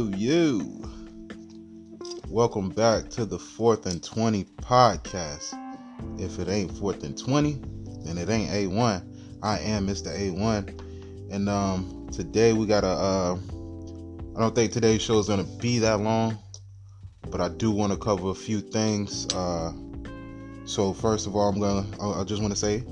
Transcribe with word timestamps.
yo, 0.00 0.08
yo. 0.16 0.60
Welcome 2.28 2.70
back 2.70 3.10
to 3.10 3.26
the 3.26 3.38
Fourth 3.38 3.84
and 3.84 4.02
20 4.02 4.44
podcast. 4.62 5.52
If 6.18 6.38
it 6.38 6.48
ain't 6.48 6.72
Fourth 6.78 7.04
and 7.04 7.18
20, 7.18 7.60
then 8.04 8.16
it 8.16 8.30
ain't 8.30 8.50
A1. 8.50 9.02
I 9.42 9.58
am 9.58 9.86
Mr. 9.86 10.06
A1. 10.16 11.30
And 11.30 11.48
um 11.50 12.08
today 12.10 12.54
we 12.54 12.66
got 12.66 12.82
a 12.84 12.88
uh 12.88 13.38
I 14.36 14.40
don't 14.40 14.54
think 14.54 14.72
today's 14.72 15.02
show 15.02 15.18
is 15.18 15.28
gonna 15.28 15.44
be 15.60 15.78
that 15.80 16.00
long, 16.00 16.38
but 17.28 17.42
I 17.42 17.48
do 17.48 17.70
want 17.70 17.92
to 17.92 17.98
cover 17.98 18.30
a 18.30 18.34
few 18.34 18.60
things. 18.60 19.26
Uh 19.34 19.72
so 20.64 20.94
first 20.94 21.26
of 21.26 21.36
all 21.36 21.48
I'm 21.48 21.60
gonna 21.60 22.20
I 22.20 22.24
just 22.24 22.40
wanna 22.40 22.56
say 22.56 22.84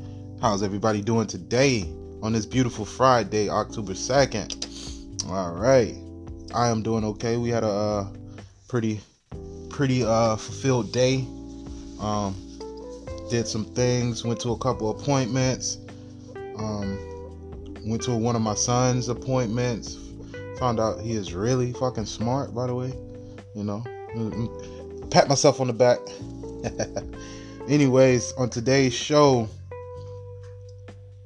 how's 0.43 0.63
everybody 0.63 1.01
doing 1.01 1.27
today 1.27 1.91
on 2.23 2.33
this 2.35 2.45
beautiful 2.45 2.85
Friday, 2.85 3.49
October 3.49 3.95
2nd? 3.95 5.31
All 5.31 5.55
right. 5.55 5.97
I 6.55 6.69
am 6.69 6.83
doing 6.83 7.05
okay. 7.05 7.37
We 7.37 7.51
had 7.51 7.65
a 7.65 7.69
uh, 7.69 8.09
pretty 8.69 9.01
pretty 9.69 10.05
uh, 10.05 10.37
fulfilled 10.37 10.93
day. 10.93 11.27
Um, 12.01 12.35
did 13.31 13.47
some 13.47 13.65
things, 13.65 14.25
went 14.25 14.41
to 14.41 14.51
a 14.53 14.59
couple 14.59 14.91
appointments. 14.91 15.79
Um, 16.57 16.99
went 17.87 18.03
to 18.03 18.15
one 18.15 18.35
of 18.35 18.43
my 18.43 18.55
son's 18.55 19.09
appointments. 19.09 19.99
Found 20.59 20.81
out 20.81 21.01
he 21.01 21.13
is 21.13 21.35
really 21.35 21.73
fucking 21.73 22.07
smart, 22.07 22.55
by 22.55 22.67
the 22.67 22.75
way. 22.75 22.93
You 23.55 23.65
know, 23.65 23.85
pat 25.11 25.29
myself 25.29 25.61
on 25.61 25.69
the 25.69 25.73
back. 25.73 25.99
Anyways, 27.69 28.33
on 28.33 28.51
today's 28.51 28.95
show, 28.95 29.49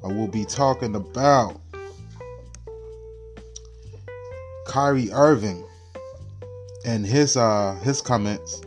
I 0.05 0.09
will 0.09 0.29
be 0.29 0.45
talking 0.45 0.97
about 0.97 1.62
Kyrie 4.67 5.11
Irving 5.13 5.65
and 6.85 7.07
his 7.07 7.37
uh 7.37 7.75
his 7.83 8.01
comments 8.01 8.63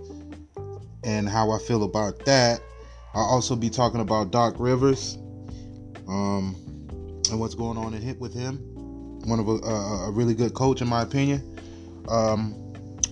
and 1.03 1.29
how 1.29 1.51
I 1.51 1.59
feel 1.59 1.83
about 1.83 2.25
that. 2.25 2.61
I'll 3.13 3.23
also 3.23 3.55
be 3.55 3.69
talking 3.69 4.01
about 4.01 4.31
Doc 4.31 4.55
Rivers, 4.57 5.17
um, 6.07 6.55
and 7.29 7.39
what's 7.39 7.55
going 7.55 7.77
on 7.77 7.93
in 7.93 8.01
hit 8.01 8.19
with 8.19 8.33
him. 8.33 8.57
One 9.25 9.39
of 9.39 9.47
a, 9.47 9.51
a, 9.51 10.07
a 10.07 10.11
really 10.11 10.33
good 10.33 10.53
coach, 10.53 10.81
in 10.81 10.87
my 10.87 11.01
opinion. 11.01 11.57
Um, 12.09 12.61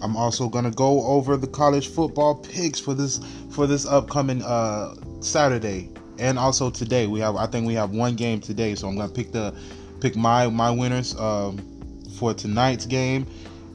I'm 0.02 0.18
also 0.18 0.50
gonna 0.50 0.72
go 0.72 1.06
over 1.06 1.38
the 1.38 1.48
college 1.48 1.88
football 1.88 2.36
picks 2.36 2.80
for 2.80 2.94
this 2.94 3.22
for 3.52 3.66
this 3.66 3.86
upcoming 3.86 4.42
uh, 4.42 4.96
Saturday, 5.22 5.90
and 6.20 6.38
also 6.38 6.70
today. 6.70 7.08
We 7.08 7.22
have 7.22 7.38
I 7.38 7.48
think 7.48 7.66
we 7.66 7.74
have 7.76 7.92
one 7.92 8.16
game 8.16 8.42
today, 8.42 8.76
so 8.76 8.90
I'm 8.90 8.98
gonna 8.98 9.14
pick 9.14 9.32
the 9.32 9.56
pick 10.02 10.16
my 10.18 10.50
my 10.50 10.70
winners. 10.70 11.16
Um, 11.18 11.73
for 12.24 12.34
tonight's 12.34 12.86
game, 12.86 13.28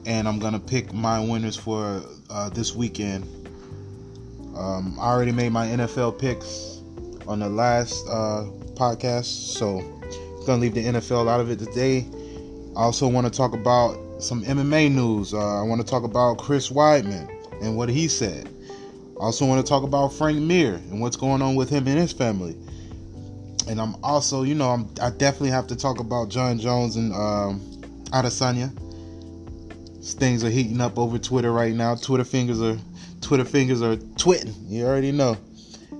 and 0.07 0.27
I'm 0.27 0.39
gonna 0.39 0.59
pick 0.59 0.95
my 0.95 1.21
winners 1.21 1.55
for 1.55 2.01
uh, 2.31 2.49
this 2.49 2.75
weekend. 2.75 3.25
Um, 4.57 4.97
I 4.99 5.09
already 5.09 5.33
made 5.33 5.53
my 5.53 5.67
NFL 5.67 6.19
picks 6.19 6.81
on 7.27 7.41
the 7.41 7.49
last 7.51 8.07
uh, 8.09 8.47
podcast, 8.73 9.27
so 9.27 9.81
I'm 9.81 10.47
gonna 10.47 10.63
leave 10.63 10.73
the 10.73 10.83
NFL 10.83 11.29
out 11.29 11.41
of 11.41 11.51
it 11.51 11.59
today. 11.59 12.07
I 12.75 12.81
also 12.81 13.07
want 13.07 13.27
to 13.27 13.31
talk 13.31 13.53
about 13.53 13.99
some 14.19 14.43
MMA 14.45 14.91
news. 14.93 15.35
Uh, 15.35 15.61
I 15.61 15.63
want 15.63 15.83
to 15.83 15.87
talk 15.87 16.05
about 16.05 16.39
Chris 16.39 16.71
Weidman 16.71 17.31
and 17.61 17.77
what 17.77 17.91
he 17.91 18.09
said. 18.09 18.49
I 19.21 19.25
also 19.25 19.45
want 19.45 19.63
to 19.63 19.69
talk 19.69 19.83
about 19.83 20.15
Frank 20.15 20.39
Mir 20.39 20.77
and 20.91 21.03
what's 21.03 21.17
going 21.17 21.43
on 21.43 21.55
with 21.55 21.69
him 21.69 21.87
and 21.87 21.99
his 21.99 22.15
family. 22.15 22.57
And 23.69 23.79
I'm 23.79 23.95
also, 24.03 24.43
you 24.43 24.55
know, 24.55 24.71
I'm, 24.71 24.89
i 25.03 25.11
definitely 25.11 25.51
have 25.51 25.67
to 25.67 25.77
talk 25.77 26.01
about 26.01 26.31
Jon 26.31 26.59
Jones 26.59 26.97
and 26.97 27.13
um, 27.13 27.78
Adesanya. 28.11 28.73
Things 30.03 30.43
are 30.43 30.51
heating 30.51 30.81
up 30.81 30.99
over 30.99 31.19
Twitter 31.19 31.53
right 31.53 31.75
now. 31.75 31.95
Twitter 31.95 32.25
fingers 32.25 32.63
are 32.63 32.79
Twitter 33.21 33.45
fingers 33.45 33.83
are 33.83 33.97
twitting. 34.17 34.55
You 34.67 34.87
already 34.87 35.13
know. 35.13 35.37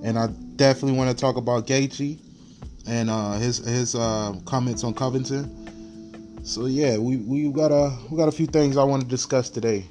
And 0.03 0.17
I 0.17 0.27
definitely 0.55 0.97
want 0.97 1.15
to 1.15 1.15
talk 1.15 1.35
about 1.37 1.67
Gaethje 1.67 2.19
and 2.87 3.09
uh, 3.09 3.33
his 3.33 3.57
his 3.57 3.95
uh, 3.95 4.33
comments 4.45 4.83
on 4.83 4.93
Covington. 4.93 6.43
So 6.43 6.65
yeah, 6.65 6.97
we 6.97 7.17
we 7.17 7.51
got 7.51 7.71
a 7.71 7.95
we 8.09 8.17
got 8.17 8.27
a 8.27 8.31
few 8.31 8.47
things 8.47 8.77
I 8.77 8.83
want 8.83 9.03
to 9.03 9.07
discuss 9.07 9.49
today. 9.49 9.85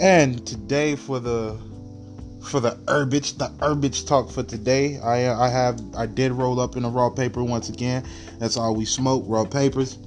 And 0.00 0.46
today 0.46 0.96
for 0.96 1.20
the 1.20 1.58
for 2.42 2.60
the 2.60 2.78
herbage, 2.88 3.34
the 3.34 3.52
herbage 3.60 4.06
talk 4.06 4.30
for 4.30 4.42
today, 4.42 4.98
I 5.00 5.28
I 5.30 5.48
have 5.48 5.80
I 5.94 6.06
did 6.06 6.32
roll 6.32 6.58
up 6.58 6.76
in 6.76 6.84
a 6.84 6.88
raw 6.88 7.10
paper 7.10 7.44
once 7.44 7.68
again. 7.68 8.06
That's 8.38 8.56
all 8.56 8.74
we 8.74 8.86
smoke, 8.86 9.24
raw 9.26 9.44
papers. 9.44 9.98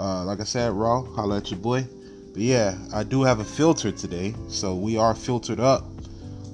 Uh, 0.00 0.24
like 0.24 0.40
I 0.40 0.44
said, 0.44 0.72
raw, 0.72 1.02
holla 1.02 1.36
at 1.36 1.50
your 1.50 1.60
boy. 1.60 1.86
But 2.32 2.40
yeah, 2.40 2.78
I 2.94 3.02
do 3.02 3.22
have 3.22 3.40
a 3.40 3.44
filter 3.44 3.92
today, 3.92 4.34
so 4.48 4.74
we 4.74 4.96
are 4.96 5.14
filtered 5.14 5.60
up 5.60 5.84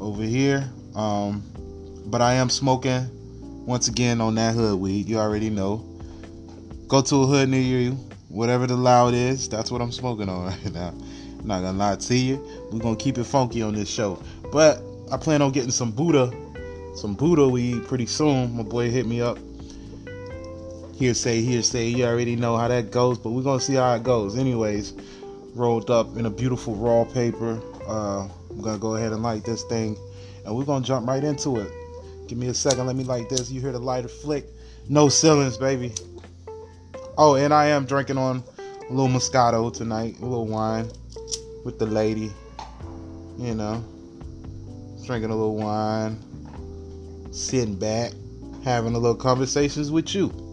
over 0.00 0.24
here. 0.24 0.68
Um, 0.96 1.44
but 2.06 2.20
I 2.20 2.34
am 2.34 2.50
smoking 2.50 3.06
once 3.64 3.86
again 3.86 4.20
on 4.20 4.34
that 4.34 4.56
hood 4.56 4.80
weed. 4.80 5.06
You 5.06 5.18
already 5.18 5.48
know. 5.48 5.76
Go 6.88 7.02
to 7.02 7.22
a 7.22 7.26
hood 7.26 7.48
near 7.48 7.60
you, 7.60 7.92
whatever 8.30 8.66
the 8.66 8.76
loud 8.76 9.14
is. 9.14 9.48
That's 9.48 9.70
what 9.70 9.80
I'm 9.80 9.92
smoking 9.92 10.28
on 10.28 10.46
right 10.64 10.72
now. 10.72 10.88
I'm 11.38 11.46
not 11.46 11.60
gonna 11.60 11.78
lie 11.78 11.94
to 11.94 12.14
you. 12.16 12.44
We're 12.72 12.80
gonna 12.80 12.96
keep 12.96 13.16
it 13.16 13.24
funky 13.24 13.62
on 13.62 13.74
this 13.74 13.88
show. 13.88 14.20
But 14.50 14.82
I 15.12 15.16
plan 15.18 15.40
on 15.40 15.52
getting 15.52 15.70
some 15.70 15.92
Buddha, 15.92 16.32
some 16.96 17.14
Buddha 17.14 17.46
weed 17.46 17.86
pretty 17.86 18.06
soon. 18.06 18.56
My 18.56 18.64
boy 18.64 18.90
hit 18.90 19.06
me 19.06 19.20
up 19.20 19.38
hearsay, 20.96 21.42
hearsay. 21.42 21.88
You 21.88 22.06
already 22.06 22.36
know 22.36 22.56
how 22.56 22.68
that 22.68 22.90
goes, 22.90 23.18
but 23.18 23.30
we're 23.30 23.42
gonna 23.42 23.60
see 23.60 23.74
how 23.74 23.94
it 23.94 24.02
goes. 24.02 24.36
Anyways, 24.36 24.94
rolled 25.54 25.90
up 25.90 26.16
in 26.16 26.26
a 26.26 26.30
beautiful 26.30 26.74
raw 26.74 27.04
paper. 27.04 27.60
Uh, 27.86 28.28
I'm 28.50 28.60
gonna 28.62 28.78
go 28.78 28.96
ahead 28.96 29.12
and 29.12 29.22
light 29.22 29.44
this 29.44 29.62
thing, 29.64 29.96
and 30.44 30.56
we're 30.56 30.64
gonna 30.64 30.84
jump 30.84 31.06
right 31.06 31.22
into 31.22 31.58
it. 31.58 31.70
Give 32.28 32.38
me 32.38 32.48
a 32.48 32.54
second. 32.54 32.86
Let 32.86 32.96
me 32.96 33.04
light 33.04 33.28
this. 33.28 33.50
You 33.50 33.60
hear 33.60 33.72
the 33.72 33.78
lighter 33.78 34.08
flick? 34.08 34.46
No 34.88 35.08
ceilings, 35.08 35.58
baby. 35.58 35.92
Oh, 37.18 37.34
and 37.34 37.52
I 37.52 37.66
am 37.66 37.84
drinking 37.84 38.18
on 38.18 38.42
a 38.58 38.92
little 38.92 39.08
Moscato 39.08 39.72
tonight, 39.72 40.16
a 40.20 40.24
little 40.24 40.46
wine 40.46 40.90
with 41.64 41.78
the 41.78 41.86
lady. 41.86 42.32
You 43.38 43.54
know, 43.54 43.84
drinking 45.04 45.30
a 45.30 45.36
little 45.36 45.56
wine, 45.56 46.18
sitting 47.32 47.74
back, 47.74 48.12
having 48.64 48.94
a 48.94 48.98
little 48.98 49.16
conversations 49.16 49.90
with 49.90 50.14
you. 50.14 50.45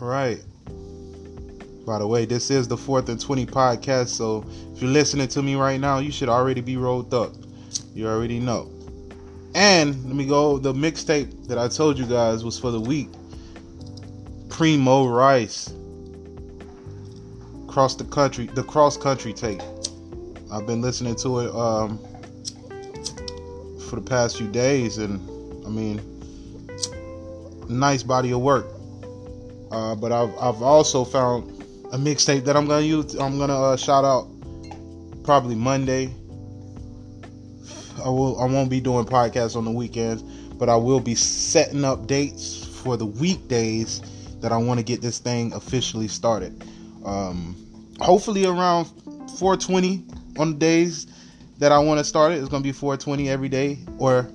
Right. 0.00 0.42
By 1.84 1.98
the 1.98 2.06
way, 2.06 2.24
this 2.24 2.50
is 2.50 2.68
the 2.68 2.76
fourth 2.76 3.08
and 3.08 3.20
20 3.20 3.46
podcast. 3.46 4.08
So 4.08 4.44
if 4.74 4.82
you're 4.82 4.90
listening 4.90 5.26
to 5.28 5.42
me 5.42 5.54
right 5.54 5.80
now, 5.80 5.98
you 5.98 6.12
should 6.12 6.28
already 6.28 6.60
be 6.60 6.76
rolled 6.76 7.12
up. 7.14 7.32
You 7.94 8.06
already 8.06 8.38
know. 8.38 8.70
And 9.54 10.04
let 10.04 10.14
me 10.14 10.26
go. 10.26 10.58
The 10.58 10.72
mixtape 10.72 11.48
that 11.48 11.58
I 11.58 11.66
told 11.68 11.98
you 11.98 12.06
guys 12.06 12.44
was 12.44 12.58
for 12.58 12.70
the 12.70 12.80
week. 12.80 13.08
Primo 14.50 15.06
Rice. 15.08 15.72
Cross 17.66 17.96
the 17.96 18.04
country, 18.04 18.46
the 18.46 18.62
cross 18.62 18.96
country 18.96 19.32
tape. 19.32 19.62
I've 20.52 20.66
been 20.66 20.80
listening 20.80 21.16
to 21.16 21.40
it 21.40 21.54
um, 21.54 21.98
for 23.88 23.96
the 23.96 24.04
past 24.04 24.38
few 24.38 24.48
days, 24.48 24.98
and 24.98 25.20
I 25.66 25.70
mean, 25.70 26.00
nice 27.68 28.02
body 28.02 28.32
of 28.32 28.40
work. 28.40 28.66
Uh, 29.70 29.94
but 29.94 30.12
I've, 30.12 30.36
I've 30.38 30.62
also 30.62 31.04
found 31.04 31.50
a 31.92 31.98
mixtape 31.98 32.44
that 32.44 32.56
I'm 32.56 32.66
gonna 32.66 32.84
use. 32.84 33.14
I'm 33.14 33.38
gonna 33.38 33.60
uh, 33.60 33.76
shout 33.76 34.04
out 34.04 34.28
probably 35.24 35.54
Monday. 35.54 36.14
I 38.04 38.08
will. 38.08 38.40
I 38.40 38.46
won't 38.46 38.70
be 38.70 38.80
doing 38.80 39.04
podcasts 39.04 39.56
on 39.56 39.64
the 39.64 39.70
weekends, 39.70 40.22
but 40.22 40.68
I 40.68 40.76
will 40.76 41.00
be 41.00 41.14
setting 41.14 41.84
up 41.84 42.06
dates 42.06 42.64
for 42.64 42.96
the 42.96 43.06
weekdays 43.06 44.00
that 44.40 44.52
I 44.52 44.56
want 44.56 44.78
to 44.78 44.84
get 44.84 45.02
this 45.02 45.18
thing 45.18 45.52
officially 45.52 46.08
started. 46.08 46.62
Um, 47.04 47.56
hopefully 48.00 48.46
around 48.46 48.86
420 49.38 50.04
on 50.38 50.52
the 50.52 50.56
days 50.56 51.06
that 51.58 51.72
I 51.72 51.78
want 51.78 51.98
to 51.98 52.04
start 52.04 52.32
it. 52.32 52.36
It's 52.36 52.48
gonna 52.48 52.62
be 52.62 52.72
420 52.72 53.28
every 53.28 53.48
day 53.48 53.78
or 53.98 54.30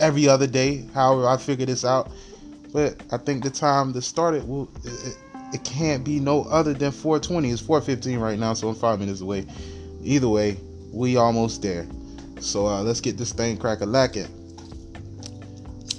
every 0.00 0.28
other 0.28 0.46
day. 0.46 0.86
However, 0.94 1.28
I 1.28 1.36
figure 1.36 1.66
this 1.66 1.84
out. 1.84 2.10
But 2.72 3.02
I 3.10 3.18
think 3.18 3.44
the 3.44 3.50
time 3.50 3.92
to 3.92 4.02
start 4.02 4.34
it 4.34 4.46
will 4.46 4.70
it, 4.84 5.16
it 5.52 5.64
can't 5.64 6.04
be 6.04 6.18
no 6.18 6.44
other 6.44 6.72
than 6.72 6.90
420. 6.90 7.50
It's 7.50 7.60
415 7.60 8.18
right 8.18 8.38
now, 8.38 8.54
so 8.54 8.68
I'm 8.68 8.74
five 8.74 8.98
minutes 8.98 9.20
away. 9.20 9.46
Either 10.02 10.28
way, 10.28 10.56
we 10.92 11.16
almost 11.16 11.62
there. 11.62 11.86
So 12.40 12.66
uh, 12.66 12.82
let's 12.82 13.00
get 13.00 13.18
this 13.18 13.32
thing 13.32 13.56
crack 13.58 13.82
a 13.82 13.86
lacking. 13.86 14.28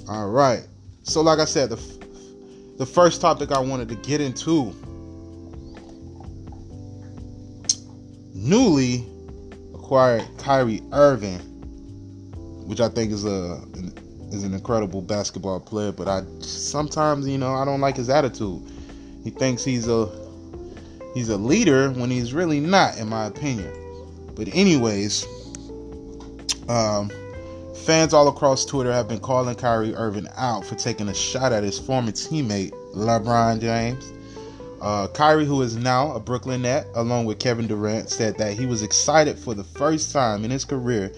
All 0.08 0.28
right. 0.28 0.66
So 1.04 1.22
like 1.22 1.38
I 1.38 1.44
said, 1.44 1.70
the 1.70 1.76
the 2.76 2.86
first 2.86 3.20
topic 3.20 3.52
I 3.52 3.60
wanted 3.60 3.88
to 3.90 3.94
get 3.94 4.20
into 4.20 4.74
newly 8.34 9.06
acquired 9.74 10.26
Kyrie 10.38 10.82
Irving, 10.92 11.38
which 12.66 12.80
I 12.80 12.88
think 12.88 13.12
is 13.12 13.24
a 13.24 13.62
an 13.74 13.94
is 14.34 14.44
an 14.44 14.52
incredible 14.52 15.00
basketball 15.00 15.60
player, 15.60 15.92
but 15.92 16.08
I 16.08 16.22
sometimes, 16.40 17.26
you 17.26 17.38
know, 17.38 17.54
I 17.54 17.64
don't 17.64 17.80
like 17.80 17.96
his 17.96 18.10
attitude. 18.10 18.62
He 19.22 19.30
thinks 19.30 19.64
he's 19.64 19.88
a 19.88 20.10
he's 21.14 21.30
a 21.30 21.36
leader 21.36 21.90
when 21.90 22.10
he's 22.10 22.34
really 22.34 22.60
not, 22.60 22.98
in 22.98 23.08
my 23.08 23.26
opinion. 23.26 23.72
But 24.34 24.48
anyways, 24.52 25.26
um, 26.68 27.10
fans 27.84 28.12
all 28.12 28.28
across 28.28 28.64
Twitter 28.64 28.92
have 28.92 29.08
been 29.08 29.20
calling 29.20 29.54
Kyrie 29.54 29.94
Irving 29.94 30.28
out 30.36 30.64
for 30.66 30.74
taking 30.74 31.08
a 31.08 31.14
shot 31.14 31.52
at 31.52 31.62
his 31.62 31.78
former 31.78 32.10
teammate 32.10 32.72
LeBron 32.94 33.60
James. 33.60 34.12
Uh, 34.80 35.06
Kyrie, 35.08 35.46
who 35.46 35.62
is 35.62 35.76
now 35.76 36.12
a 36.12 36.20
Brooklyn 36.20 36.62
Net, 36.62 36.86
along 36.94 37.24
with 37.24 37.38
Kevin 37.38 37.66
Durant, 37.66 38.10
said 38.10 38.36
that 38.36 38.52
he 38.52 38.66
was 38.66 38.82
excited 38.82 39.38
for 39.38 39.54
the 39.54 39.64
first 39.64 40.12
time 40.12 40.44
in 40.44 40.50
his 40.50 40.64
career. 40.64 41.10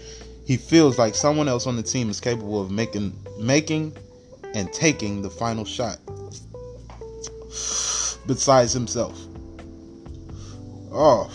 He 0.47 0.57
feels 0.57 0.97
like 0.97 1.17
someone 1.17 1.49
else 1.49 1.67
on 1.67 1.75
the 1.75 1.83
team 1.83 2.09
is 2.09 2.21
capable 2.21 2.63
of 2.63 2.71
making, 2.71 3.13
making, 3.41 3.97
and 4.55 4.73
taking 4.73 5.21
the 5.21 5.29
final 5.29 5.65
shot. 5.65 5.99
Besides 8.27 8.73
himself. 8.73 9.21
Oh. 10.93 11.31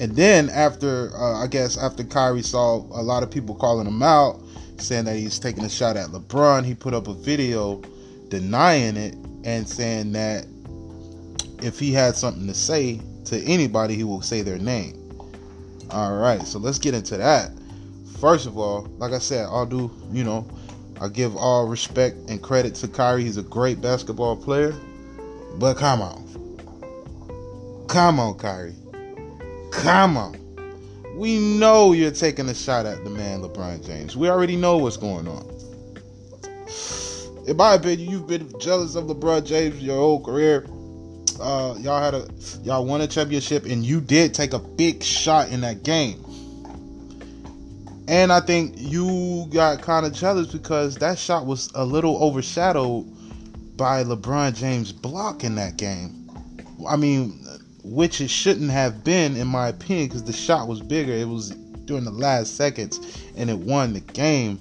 And 0.00 0.14
then 0.16 0.50
after, 0.50 1.16
uh, 1.16 1.42
I 1.42 1.46
guess 1.46 1.78
after 1.78 2.02
Kyrie 2.02 2.42
saw 2.42 2.78
a 2.78 3.02
lot 3.02 3.22
of 3.22 3.30
people 3.30 3.54
calling 3.54 3.86
him 3.86 4.02
out, 4.02 4.40
saying 4.78 5.04
that 5.04 5.16
he's 5.16 5.38
taking 5.38 5.64
a 5.64 5.70
shot 5.70 5.96
at 5.96 6.08
LeBron, 6.08 6.64
he 6.64 6.74
put 6.74 6.94
up 6.94 7.06
a 7.06 7.14
video 7.14 7.80
denying 8.28 8.96
it 8.96 9.14
and 9.44 9.68
saying 9.68 10.12
that 10.12 10.46
if 11.62 11.78
he 11.78 11.92
had 11.92 12.16
something 12.16 12.48
to 12.48 12.54
say 12.54 13.00
to 13.26 13.40
anybody, 13.44 13.94
he 13.94 14.02
will 14.02 14.20
say 14.20 14.42
their 14.42 14.58
name. 14.58 15.05
All 15.90 16.16
right, 16.16 16.42
so 16.42 16.58
let's 16.58 16.78
get 16.78 16.94
into 16.94 17.16
that. 17.16 17.52
First 18.20 18.46
of 18.46 18.58
all, 18.58 18.88
like 18.98 19.12
I 19.12 19.18
said, 19.18 19.46
I'll 19.46 19.66
do, 19.66 19.90
you 20.10 20.24
know, 20.24 20.48
I 21.00 21.08
give 21.08 21.36
all 21.36 21.68
respect 21.68 22.16
and 22.28 22.42
credit 22.42 22.74
to 22.76 22.88
Kyrie. 22.88 23.24
He's 23.24 23.36
a 23.36 23.42
great 23.42 23.80
basketball 23.80 24.36
player. 24.36 24.74
But 25.58 25.74
come 25.74 26.02
on. 26.02 26.24
Come 27.88 28.18
on, 28.18 28.36
Kyrie. 28.36 28.74
Come 29.70 30.16
on. 30.16 30.40
We 31.14 31.38
know 31.38 31.92
you're 31.92 32.10
taking 32.10 32.48
a 32.48 32.54
shot 32.54 32.84
at 32.84 33.04
the 33.04 33.10
man, 33.10 33.42
LeBron 33.42 33.86
James. 33.86 34.16
We 34.16 34.28
already 34.28 34.56
know 34.56 34.78
what's 34.78 34.96
going 34.96 35.28
on. 35.28 35.46
In 37.46 37.56
my 37.56 37.74
opinion, 37.74 38.10
you've 38.10 38.26
been 38.26 38.52
jealous 38.58 38.96
of 38.96 39.04
LeBron 39.04 39.46
James 39.46 39.80
your 39.80 39.96
whole 39.96 40.22
career 40.22 40.66
uh, 41.40 41.74
y'all 41.78 42.02
had 42.02 42.14
a 42.14 42.28
y'all 42.62 42.84
won 42.84 43.00
a 43.00 43.06
championship 43.06 43.64
and 43.64 43.84
you 43.84 44.00
did 44.00 44.34
take 44.34 44.52
a 44.52 44.58
big 44.58 45.02
shot 45.02 45.50
in 45.50 45.60
that 45.62 45.82
game. 45.82 46.22
And 48.08 48.32
I 48.32 48.40
think 48.40 48.74
you 48.76 49.46
got 49.50 49.82
kind 49.82 50.06
of 50.06 50.12
jealous 50.12 50.52
because 50.52 50.94
that 50.96 51.18
shot 51.18 51.44
was 51.44 51.70
a 51.74 51.84
little 51.84 52.22
overshadowed 52.22 53.04
by 53.76 54.04
LeBron 54.04 54.54
James 54.54 54.92
block 54.92 55.42
in 55.42 55.56
that 55.56 55.76
game. 55.76 56.30
I 56.88 56.96
mean, 56.96 57.40
which 57.82 58.20
it 58.20 58.30
shouldn't 58.30 58.70
have 58.70 59.02
been, 59.02 59.36
in 59.36 59.48
my 59.48 59.68
opinion, 59.68 60.08
because 60.08 60.24
the 60.24 60.32
shot 60.32 60.68
was 60.68 60.80
bigger. 60.80 61.12
It 61.12 61.28
was 61.28 61.50
during 61.86 62.04
the 62.04 62.10
last 62.10 62.56
seconds 62.56 63.00
and 63.36 63.48
it 63.50 63.58
won 63.58 63.92
the 63.92 64.00
game. 64.00 64.60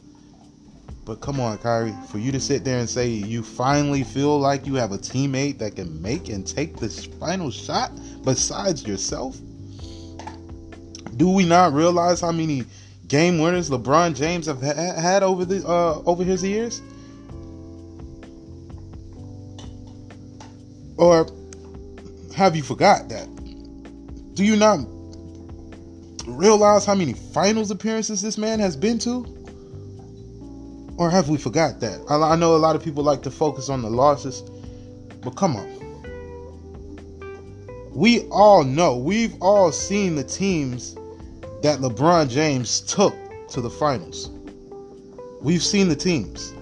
But 1.05 1.21
come 1.21 1.39
on, 1.39 1.59
Kyrie, 1.59 1.93
for 2.09 2.17
you 2.17 2.31
to 2.31 2.39
sit 2.39 2.63
there 2.63 2.79
and 2.79 2.89
say 2.89 3.07
you 3.07 3.43
finally 3.43 4.03
feel 4.03 4.39
like 4.39 4.65
you 4.65 4.73
have 4.75 4.91
a 4.91 4.97
teammate 4.97 5.59
that 5.59 5.75
can 5.75 6.01
make 6.01 6.29
and 6.29 6.45
take 6.45 6.77
this 6.77 7.05
final 7.05 7.51
shot 7.51 7.91
besides 8.23 8.85
yourself? 8.87 9.37
Do 11.15 11.29
we 11.29 11.45
not 11.45 11.73
realize 11.73 12.21
how 12.21 12.31
many 12.31 12.65
game 13.07 13.39
winners 13.39 13.69
LeBron 13.69 14.15
James 14.15 14.47
have 14.47 14.61
ha- 14.61 14.99
had 14.99 15.21
over 15.21 15.45
the 15.45 15.65
uh, 15.65 16.01
over 16.07 16.23
his 16.23 16.43
years? 16.43 16.81
Or 20.97 21.27
have 22.35 22.55
you 22.55 22.63
forgot 22.63 23.09
that? 23.09 23.27
Do 24.33 24.43
you 24.43 24.55
not 24.55 24.79
realize 26.25 26.83
how 26.83 26.95
many 26.95 27.13
finals 27.13 27.69
appearances 27.69 28.23
this 28.23 28.39
man 28.39 28.59
has 28.59 28.75
been 28.75 28.97
to? 28.99 29.34
Or 30.97 31.09
have 31.09 31.27
we 31.27 31.37
forgot 31.37 31.79
that? 31.81 31.99
I, 32.09 32.35
know 32.35 32.55
a 32.55 32.57
lot 32.57 32.75
of 32.75 32.83
people 32.83 33.03
like 33.03 33.21
to 33.23 33.31
focus 33.31 33.69
on 33.69 33.81
the 33.81 33.89
losses, 33.89 34.41
but 35.21 35.31
come 35.31 35.55
on. 35.57 35.75
We 37.93 38.21
all 38.29 38.63
know, 38.63 38.95
we've 38.97 39.35
all 39.41 39.71
seen 39.71 40.15
the 40.15 40.23
teams 40.23 40.95
that 41.63 41.79
LeBron 41.79 42.29
James 42.29 42.81
took 42.81 43.15
to 43.49 43.61
the 43.61 43.69
finals. 43.69 44.29
We've 45.41 45.63
seen 45.63 45.89
the 45.89 45.95
teams. 45.95 46.53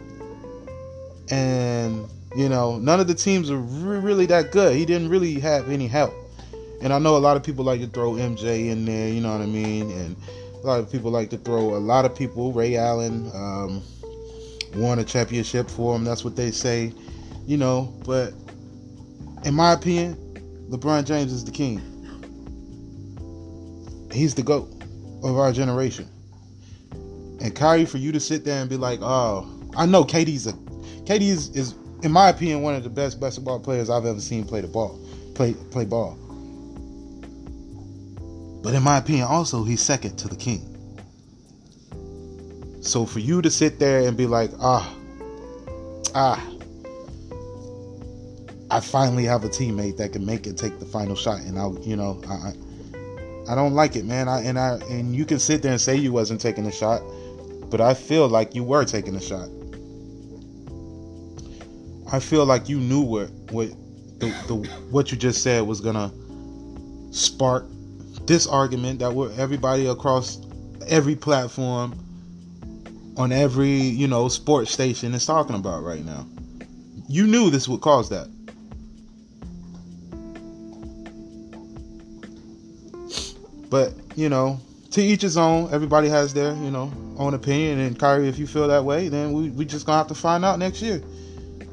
And, 1.30 2.07
you 2.35 2.50
know, 2.50 2.80
none 2.80 3.00
of 3.00 3.07
the 3.07 3.15
teams 3.15 3.51
are 3.51 3.57
really 3.57 4.25
that 4.27 4.51
good. 4.51 4.75
He 4.75 4.85
didn't 4.85 5.09
really 5.09 5.39
have 5.39 5.69
any 5.69 5.88
help. 5.88 6.13
And 6.81 6.91
I 6.91 7.00
know 7.00 7.15
a 7.15 7.19
lot 7.19 7.38
of 7.38 7.44
people 7.44 7.63
like 7.63 7.81
to 7.81 7.88
throw 7.88 8.13
MJ 8.13 8.69
in 8.69 8.85
there, 8.85 9.09
you 9.09 9.21
know 9.21 9.31
what 9.31 9.41
I 9.41 9.45
mean? 9.45 9.91
And 9.91 10.18
a 10.63 10.68
lot 10.68 10.80
of 10.80 10.91
people 10.91 11.12
like 11.12 11.30
to 11.30 11.38
throw 11.38 11.75
a 11.75 11.80
lot 11.80 12.06
of 12.06 12.15
people, 12.15 12.51
Ray 12.51 12.75
Allen, 12.77 13.31
um, 13.33 13.83
won 14.75 15.00
a 15.00 15.04
championship 15.04 15.70
for 15.70 15.96
him. 15.96 16.04
That's 16.04 16.24
what 16.24 16.36
they 16.36 16.52
say, 16.52 16.94
you 17.46 17.58
know. 17.58 17.94
But 18.06 18.34
in 19.46 19.54
my 19.54 19.74
opinion, 19.74 20.16
LeBron 20.70 21.06
James 21.06 21.31
is 21.31 21.44
the 21.46 21.52
king. 21.52 21.81
He's 24.12 24.36
the 24.36 24.44
GOAT 24.44 24.70
of 25.24 25.38
our 25.38 25.52
generation. 25.52 26.08
And 27.42 27.56
Kyrie, 27.56 27.86
for 27.86 27.98
you 27.98 28.12
to 28.12 28.20
sit 28.20 28.46
there 28.46 28.62
and 28.62 28.70
be 28.70 28.78
like, 28.78 29.00
oh, 29.02 29.48
I 29.75 29.86
know 29.86 30.04
Katie's 30.04 30.48
a 30.48 30.54
KD 30.54 31.22
is, 31.22 31.50
is 31.50 31.76
in 32.04 32.12
my 32.12 32.30
opinion, 32.30 32.62
one 32.62 32.76
of 32.76 32.84
the 32.84 32.90
best 32.90 33.19
basketball 33.19 33.60
players 33.60 33.90
I've 33.90 34.06
ever 34.06 34.19
seen 34.19 34.46
play 34.46 34.62
the 34.62 34.68
ball. 34.68 35.00
Play 35.36 35.54
play 35.72 35.86
ball. 35.86 36.18
But 38.64 38.74
in 38.74 38.84
my 38.84 38.98
opinion, 38.98 39.28
also 39.28 39.64
he's 39.64 39.81
second 39.81 40.18
to 40.18 40.30
the 40.30 40.36
king. 40.36 40.73
So 42.83 43.06
for 43.06 43.19
you 43.19 43.41
to 43.41 43.50
sit 43.50 43.80
there 43.80 44.06
and 44.06 44.18
be 44.18 44.27
like, 44.27 44.51
ah, 44.59 44.94
ah, 46.13 46.50
I 48.69 48.81
finally 48.81 49.24
have 49.24 49.45
a 49.45 49.47
teammate 49.47 49.95
that 49.97 50.12
can 50.12 50.25
make 50.25 50.45
it 50.47 50.57
take 50.57 50.80
the 50.80 50.85
final 50.85 51.15
shot, 51.15 51.39
and 51.41 51.57
I, 51.57 51.69
you 51.81 51.95
know, 51.95 52.21
I, 52.27 52.51
I 53.50 53.56
don't 53.56 53.74
like 53.74 53.95
it, 53.95 54.03
man. 54.03 54.27
I 54.27 54.41
and 54.41 54.59
I 54.59 54.80
and 54.89 55.15
you 55.15 55.24
can 55.24 55.39
sit 55.39 55.62
there 55.62 55.71
and 55.71 55.80
say 55.80 55.95
you 55.95 56.12
wasn't 56.12 56.41
taking 56.41 56.65
a 56.65 56.71
shot, 56.74 57.01
but 57.69 57.80
I 57.80 57.94
feel 57.94 58.27
like 58.27 58.53
you 58.53 58.65
were 58.65 58.83
taking 58.83 59.16
a 59.16 59.21
shot. 59.21 59.47
I 62.11 62.19
feel 62.19 62.45
like 62.45 62.68
you 62.68 62.80
knew 62.80 63.02
what 63.02 63.30
what 63.52 63.69
the, 64.19 64.28
the 64.47 64.56
what 64.92 65.09
you 65.09 65.18
just 65.18 65.42
said 65.42 65.61
was 65.66 65.80
gonna 65.80 66.11
spark 67.13 67.66
this 68.25 68.45
argument 68.45 68.99
that 68.99 69.13
we're 69.13 69.31
everybody 69.37 69.87
across 69.87 70.42
every 70.87 71.16
platform 71.16 72.03
on 73.18 73.32
every 73.32 73.70
you 73.70 74.08
know 74.08 74.28
sports 74.28 74.72
station 74.72 75.14
is 75.14 75.26
talking 75.26 75.56
about 75.56 75.84
right 75.84 76.04
now. 76.04 76.26
You 77.08 77.28
knew 77.28 77.50
this 77.50 77.68
would 77.68 77.82
cause 77.82 78.10
that. 78.10 78.30
But 83.70 83.94
you 84.16 84.30
know, 84.30 84.60
to 84.92 85.02
each 85.02 85.24
his 85.24 85.38
own. 85.38 85.74
Everybody 85.74 86.08
has 86.08 86.34
their 86.34 86.54
you 86.54 86.72
know 86.72 86.92
own 87.18 87.34
opinion. 87.34 87.80
And 87.80 87.98
Kyrie, 87.98 88.30
if 88.30 88.38
you 88.38 88.48
feel 88.48 88.68
that 88.68 88.84
way, 88.84 89.10
then 89.10 89.34
we 89.34 89.50
we 89.50 89.66
just 89.66 89.86
gonna 89.86 89.98
have 89.98 90.08
to 90.08 90.16
find 90.16 90.46
out 90.46 90.60
next 90.60 90.82
year 90.82 91.00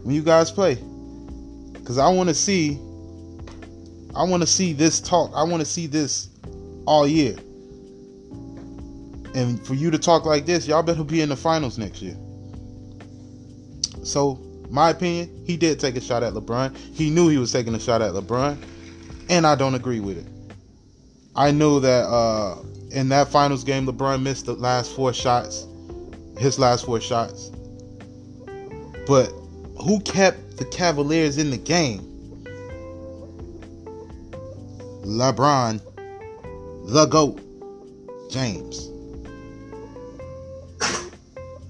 when 0.03 0.15
you 0.15 0.23
guys 0.23 0.51
play. 0.51 0.77
Cause 1.85 1.99
I 1.99 2.09
want 2.09 2.29
to 2.29 2.35
see. 2.35 2.79
I 4.15 4.25
want 4.25 4.43
to 4.43 4.47
see 4.47 4.73
this 4.73 5.01
talk. 5.01 5.31
I 5.35 5.45
want 5.45 5.61
to 5.61 5.67
see 5.67 5.87
this 5.87 6.29
all 6.87 7.07
year. 7.07 7.37
And 9.35 9.65
for 9.67 9.75
you 9.75 9.91
to 9.91 9.99
talk 9.99 10.25
like 10.25 10.47
this, 10.47 10.67
y'all 10.67 10.83
better 10.83 11.05
be 11.05 11.21
in 11.21 11.29
the 11.29 11.37
finals 11.37 11.79
next 11.79 12.03
year. 12.03 12.17
So, 14.03 14.41
my 14.71 14.91
opinion, 14.91 15.45
he 15.47 15.57
did 15.57 15.79
take 15.79 15.97
a 15.97 16.01
shot 16.01 16.23
at 16.23 16.33
LeBron. 16.33 16.77
He 16.77 17.11
knew 17.11 17.29
he 17.29 17.39
was 17.39 17.53
taking 17.53 17.75
a 17.75 17.81
shot 17.81 18.03
at 18.03 18.13
LeBron, 18.13 18.57
and 19.29 19.47
I 19.47 19.55
don't 19.55 19.75
agree 19.75 20.01
with 20.01 20.19
it. 20.19 20.27
I 21.37 21.51
know 21.51 21.81
that 21.81 22.07
uh, 22.07 22.63
in 22.91 23.09
that 23.11 23.29
finals 23.29 23.65
game, 23.65 23.87
LeBron 23.87 24.23
missed 24.23 24.47
the 24.47 24.55
last 24.55 24.95
four 24.95 25.13
shots, 25.13 25.67
his 26.39 26.59
last 26.59 26.87
four 26.87 27.01
shots. 27.01 27.51
But 29.07 29.27
who 29.85 30.01
kept 30.01 30.57
the 30.57 30.65
Cavaliers 30.65 31.39
in 31.39 31.51
the 31.51 31.57
game? 31.57 32.01
LeBron, 35.05 35.81
the 36.93 37.07
GOAT, 37.07 37.41
James. 38.31 38.90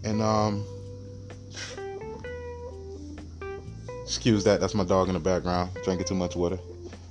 And 0.04 0.22
um 0.22 0.64
excuse 4.02 4.42
that, 4.44 4.60
that's 4.60 4.74
my 4.74 4.84
dog 4.84 5.08
in 5.08 5.14
the 5.14 5.20
background 5.20 5.70
drinking 5.84 6.06
too 6.06 6.14
much 6.14 6.34
water. 6.34 6.58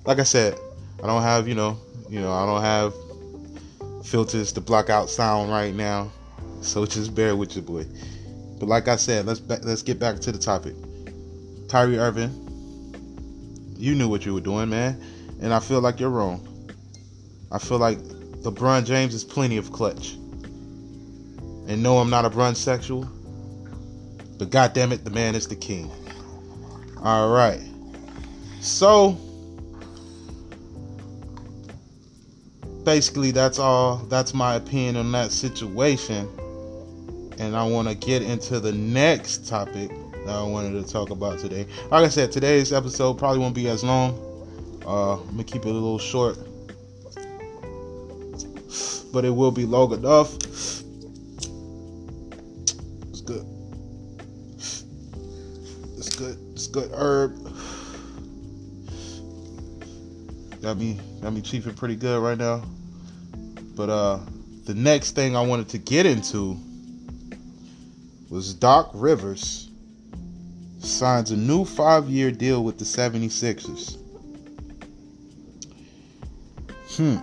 Like 0.06 0.20
I 0.20 0.24
said, 0.24 0.60
I 1.02 1.08
don't 1.08 1.22
have, 1.22 1.48
you 1.48 1.56
know, 1.56 1.78
you 2.10 2.20
know, 2.20 2.32
I 2.32 2.46
don't 2.46 2.62
have 2.62 2.94
filters 4.06 4.52
to 4.54 4.62
block 4.62 4.90
out 4.90 5.10
sound 5.10 5.50
right 5.52 5.74
now. 5.74 6.12
So 6.62 6.86
just 6.88 7.16
bear 7.16 7.36
with 7.36 7.56
your 7.56 7.64
boy. 7.64 7.86
But 8.60 8.68
like 8.68 8.88
I 8.88 8.98
said, 8.98 9.26
let's 9.26 9.40
ba- 9.40 9.62
let's 9.64 9.82
get 9.82 10.00
back 10.00 10.20
to 10.20 10.32
the 10.32 10.40
topic. 10.40 10.76
Kyrie 11.70 11.98
Irving, 11.98 12.32
you 13.78 13.96
knew 13.96 14.10
what 14.10 14.26
you 14.26 14.34
were 14.34 14.42
doing, 14.42 14.70
man. 14.70 15.02
and 15.42 15.54
I 15.54 15.60
feel 15.60 15.80
like 15.80 16.00
you're 16.00 16.10
wrong. 16.10 16.46
I 17.52 17.60
feel 17.60 17.78
like 17.78 18.00
LeBron 18.44 18.86
James 18.86 19.14
is 19.14 19.24
plenty 19.24 19.58
of 19.58 19.72
clutch. 19.72 20.18
And 21.70 21.84
no, 21.84 22.00
I'm 22.00 22.10
not 22.10 22.26
a 22.26 22.32
brunch 22.32 22.56
sexual, 22.56 23.08
but 24.40 24.50
goddamn 24.50 24.92
it, 24.92 25.06
the 25.06 25.12
man 25.12 25.36
is 25.36 25.48
the 25.48 25.56
king. 25.56 25.92
All 27.04 27.30
right. 27.30 27.62
So 28.60 29.12
basically 32.84 33.30
that's 33.30 33.60
all 33.60 33.98
that's 33.98 34.34
my 34.34 34.56
opinion 34.56 34.96
on 34.96 35.12
that 35.12 35.32
situation. 35.32 36.28
And 37.38 37.56
I 37.56 37.64
want 37.64 37.88
to 37.88 37.94
get 37.94 38.24
into 38.24 38.60
the 38.60 38.72
next 38.72 39.48
topic 39.48 39.92
that 40.26 40.36
I 40.36 40.42
wanted 40.42 40.84
to 40.84 40.92
talk 40.92 41.12
about 41.12 41.38
today. 41.38 41.68
Like 41.92 42.04
I 42.04 42.10
said, 42.10 42.32
today's 42.32 42.74
episode 42.74 43.20
probably 43.20 43.38
won't 43.38 43.54
be 43.54 43.68
as 43.68 43.84
long. 43.84 44.18
Uh, 44.88 45.20
I'm 45.20 45.32
gonna 45.32 45.44
keep 45.44 45.68
it 45.68 45.70
a 45.70 45.72
little 45.72 46.00
short, 46.00 46.40
but 49.14 49.24
it 49.24 49.30
will 49.30 49.52
be 49.52 49.66
long 49.66 49.94
enough. 49.94 50.36
Herb. 57.00 57.36
Got 60.62 60.78
me 60.78 61.00
got 61.22 61.34
me 61.34 61.42
cheaping 61.42 61.74
pretty 61.74 61.96
good 61.96 62.22
right 62.22 62.38
now. 62.38 62.64
But 63.76 63.90
uh 63.90 64.20
the 64.66 64.74
next 64.74 65.12
thing 65.12 65.36
I 65.36 65.42
wanted 65.42 65.70
to 65.70 65.78
get 65.78 66.06
into 66.06 66.58
was 68.30 68.54
Doc 68.54 68.92
Rivers 68.94 69.70
signs 70.80 71.32
a 71.32 71.38
new 71.38 71.66
five 71.66 72.08
year 72.10 72.32
deal 72.32 72.64
with 72.64 72.78
the 72.78 72.86
76ers. 72.86 73.98
Hmm. 76.96 77.18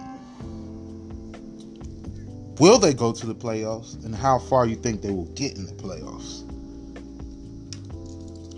Will 2.58 2.78
they 2.78 2.94
go 2.94 3.12
to 3.12 3.26
the 3.26 3.34
playoffs? 3.34 4.02
And 4.04 4.14
how 4.14 4.38
far 4.38 4.66
you 4.66 4.76
think 4.76 5.02
they 5.02 5.10
will 5.10 5.30
get 5.34 5.56
in 5.56 5.66
the 5.66 5.72
playoffs? 5.72 6.42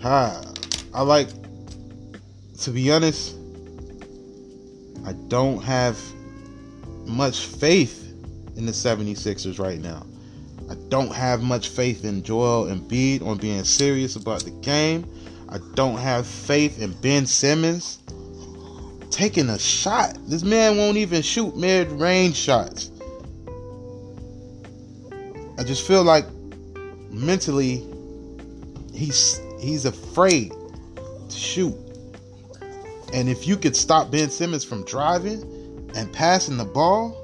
Ah, 0.03 0.48
I 0.93 1.01
like, 1.03 1.29
to 2.61 2.71
be 2.71 2.91
honest, 2.91 3.35
I 5.05 5.13
don't 5.27 5.61
have 5.61 5.99
much 7.05 7.45
faith 7.45 8.13
in 8.55 8.65
the 8.65 8.71
76ers 8.71 9.59
right 9.59 9.79
now. 9.79 10.05
I 10.69 10.75
don't 10.89 11.13
have 11.13 11.41
much 11.41 11.69
faith 11.69 12.05
in 12.05 12.23
Joel 12.23 12.65
Embiid 12.65 13.25
on 13.25 13.37
being 13.37 13.63
serious 13.63 14.15
about 14.15 14.43
the 14.43 14.51
game. 14.51 15.07
I 15.47 15.57
don't 15.73 15.97
have 15.97 16.27
faith 16.27 16.81
in 16.81 16.93
Ben 17.01 17.25
Simmons 17.25 17.99
taking 19.09 19.49
a 19.49 19.57
shot. 19.57 20.17
This 20.27 20.43
man 20.43 20.77
won't 20.77 20.97
even 20.97 21.21
shoot 21.21 21.55
mid-range 21.55 22.35
shots. 22.35 22.91
I 25.57 25.63
just 25.63 25.85
feel 25.85 26.03
like 26.03 26.25
mentally 27.09 27.83
he's 28.93 29.41
he's 29.59 29.85
afraid 29.85 30.53
to 31.29 31.37
shoot. 31.37 31.75
And 33.13 33.27
if 33.27 33.47
you 33.47 33.57
could 33.57 33.75
stop 33.75 34.11
Ben 34.11 34.29
Simmons 34.29 34.63
from 34.63 34.83
driving 34.85 35.91
and 35.95 36.11
passing 36.13 36.57
the 36.57 36.65
ball, 36.65 37.15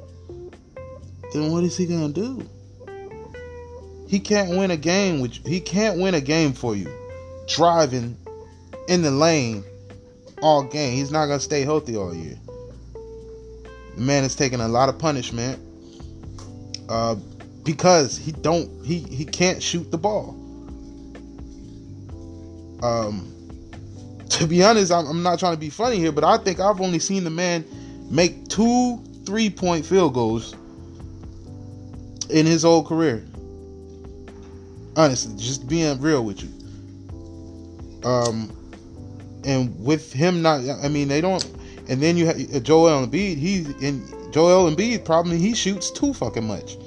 then 1.33 1.51
what 1.51 1.63
is 1.63 1.77
he 1.77 1.85
gonna 1.85 2.09
do? 2.09 2.47
He 4.07 4.19
can't 4.19 4.57
win 4.57 4.71
a 4.71 4.77
game 4.77 5.19
with 5.19 5.45
he 5.45 5.59
can't 5.59 5.99
win 5.99 6.13
a 6.13 6.21
game 6.21 6.53
for 6.53 6.75
you 6.75 6.91
driving 7.47 8.17
in 8.87 9.01
the 9.01 9.11
lane 9.11 9.63
all 10.41 10.63
game. 10.63 10.93
He's 10.93 11.11
not 11.11 11.27
gonna 11.27 11.39
stay 11.39 11.61
healthy 11.61 11.95
all 11.95 12.13
year. 12.13 12.37
The 13.95 14.01
man 14.01 14.23
is 14.23 14.35
taking 14.35 14.59
a 14.59 14.67
lot 14.67 14.89
of 14.89 14.99
punishment 14.99 15.59
uh, 16.89 17.15
because 17.63 18.17
he 18.17 18.31
don't 18.31 18.85
he 18.85 18.99
he 18.99 19.25
can't 19.25 19.61
shoot 19.61 19.89
the 19.91 19.97
ball. 19.97 20.35
Um, 22.83 23.34
to 24.29 24.47
be 24.47 24.63
honest, 24.63 24.91
I'm, 24.91 25.07
I'm 25.07 25.23
not 25.23 25.39
trying 25.39 25.53
to 25.53 25.59
be 25.59 25.69
funny 25.69 25.97
here, 25.97 26.11
but 26.11 26.23
I 26.23 26.37
think 26.37 26.59
I've 26.59 26.81
only 26.81 26.99
seen 26.99 27.23
the 27.23 27.29
man 27.29 27.65
make 28.09 28.47
two 28.47 29.01
three 29.25 29.49
point 29.49 29.85
field 29.85 30.13
goals 30.13 30.55
in 32.29 32.45
his 32.45 32.63
whole 32.63 32.83
career. 32.83 33.25
Honestly, 34.95 35.35
just 35.37 35.67
being 35.67 35.99
real 35.99 36.23
with 36.23 36.41
you. 36.41 36.49
Um, 38.07 38.51
and 39.43 39.77
with 39.83 40.13
him 40.13 40.41
not, 40.41 40.61
I 40.83 40.87
mean, 40.87 41.07
they 41.07 41.21
don't. 41.21 41.43
And 41.87 42.01
then 42.01 42.17
you 42.17 42.25
have 42.27 42.37
uh, 42.55 42.59
Joel 42.59 43.05
Embiid. 43.05 43.37
He 43.37 43.65
and 43.85 44.33
Joel 44.33 44.71
Embiid 44.71 45.05
probably 45.05 45.37
he 45.37 45.53
shoots 45.53 45.91
too 45.91 46.13
fucking 46.13 46.45
much. 46.45 46.77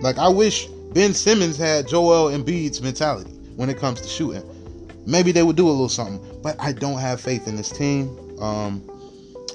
Like 0.00 0.18
I 0.18 0.28
wish 0.28 0.66
Ben 0.92 1.14
Simmons 1.14 1.56
had 1.56 1.88
Joel 1.88 2.30
Embiid's 2.30 2.82
mentality 2.82 3.30
when 3.56 3.70
it 3.70 3.78
comes 3.78 4.00
to 4.00 4.08
shooting. 4.08 4.42
Maybe 5.06 5.32
they 5.32 5.42
would 5.42 5.56
do 5.56 5.68
a 5.68 5.70
little 5.70 5.88
something, 5.88 6.40
but 6.42 6.56
I 6.60 6.72
don't 6.72 6.98
have 6.98 7.20
faith 7.20 7.48
in 7.48 7.56
this 7.56 7.70
team. 7.70 8.08
Um, 8.40 8.88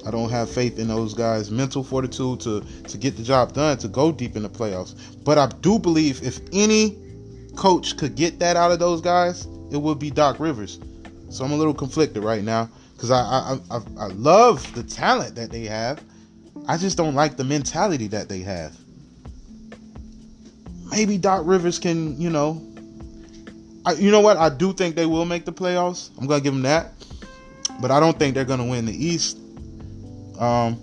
I 0.05 0.11
don't 0.11 0.29
have 0.29 0.49
faith 0.49 0.79
in 0.79 0.87
those 0.87 1.13
guys' 1.13 1.51
mental 1.51 1.83
fortitude 1.83 2.39
to 2.41 2.61
to 2.61 2.97
get 2.97 3.17
the 3.17 3.23
job 3.23 3.53
done 3.53 3.77
to 3.79 3.87
go 3.87 4.11
deep 4.11 4.35
in 4.35 4.43
the 4.43 4.49
playoffs. 4.49 4.95
But 5.23 5.37
I 5.37 5.47
do 5.61 5.79
believe 5.79 6.23
if 6.23 6.39
any 6.53 6.97
coach 7.55 7.97
could 7.97 8.15
get 8.15 8.39
that 8.39 8.55
out 8.55 8.71
of 8.71 8.79
those 8.79 9.01
guys, 9.01 9.45
it 9.71 9.77
would 9.77 9.99
be 9.99 10.09
Doc 10.09 10.39
Rivers. 10.39 10.79
So 11.29 11.43
I'm 11.43 11.51
a 11.51 11.57
little 11.57 11.73
conflicted 11.73 12.23
right 12.23 12.43
now 12.43 12.69
because 12.93 13.11
I, 13.11 13.19
I 13.19 13.59
I 13.69 13.81
I 13.99 14.07
love 14.07 14.73
the 14.75 14.83
talent 14.83 15.35
that 15.35 15.51
they 15.51 15.63
have. 15.65 16.01
I 16.67 16.77
just 16.77 16.97
don't 16.97 17.15
like 17.15 17.37
the 17.37 17.43
mentality 17.43 18.07
that 18.07 18.29
they 18.29 18.39
have. 18.39 18.77
Maybe 20.89 21.17
Doc 21.17 21.43
Rivers 21.45 21.79
can, 21.79 22.19
you 22.19 22.29
know, 22.29 22.61
I, 23.87 23.93
you 23.93 24.11
know 24.11 24.19
what? 24.19 24.35
I 24.35 24.49
do 24.49 24.73
think 24.73 24.97
they 24.97 25.05
will 25.05 25.23
make 25.23 25.45
the 25.45 25.53
playoffs. 25.53 26.09
I'm 26.19 26.27
gonna 26.27 26.41
give 26.41 26.53
them 26.53 26.63
that, 26.63 26.91
but 27.79 27.89
I 27.89 28.01
don't 28.01 28.19
think 28.19 28.35
they're 28.35 28.43
gonna 28.43 28.65
win 28.65 28.85
the 28.85 28.91
East. 28.91 29.37
Um, 30.37 30.77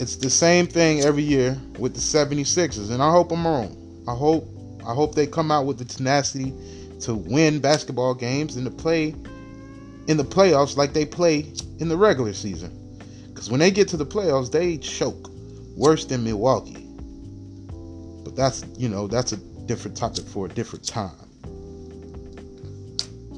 it's 0.00 0.16
the 0.16 0.28
same 0.28 0.66
thing 0.66 1.02
every 1.02 1.22
year 1.22 1.56
with 1.78 1.94
the 1.94 2.00
76ers, 2.00 2.90
and 2.90 3.00
I 3.00 3.12
hope 3.12 3.30
I'm 3.30 3.46
wrong. 3.46 4.04
I 4.08 4.16
hope 4.16 4.48
I 4.84 4.92
hope 4.92 5.14
they 5.14 5.28
come 5.28 5.52
out 5.52 5.64
with 5.64 5.78
the 5.78 5.84
tenacity 5.84 6.52
to 7.02 7.14
win 7.14 7.60
basketball 7.60 8.14
games 8.14 8.56
and 8.56 8.64
to 8.64 8.72
play 8.72 9.14
in 10.08 10.16
the 10.16 10.24
playoffs 10.24 10.76
like 10.76 10.92
they 10.92 11.06
play 11.06 11.52
in 11.78 11.88
the 11.88 11.96
regular 11.96 12.32
season. 12.32 12.98
Because 13.28 13.48
when 13.48 13.60
they 13.60 13.70
get 13.70 13.86
to 13.88 13.96
the 13.96 14.06
playoffs, 14.06 14.50
they 14.50 14.76
choke 14.78 15.30
worse 15.76 16.04
than 16.04 16.24
Milwaukee. 16.24 16.84
But 18.24 18.34
that's 18.34 18.64
you 18.76 18.88
know 18.88 19.06
that's 19.06 19.32
a 19.32 19.36
different 19.70 19.96
topic 19.96 20.26
for 20.26 20.46
a 20.46 20.48
different 20.48 20.84
time. 20.84 21.14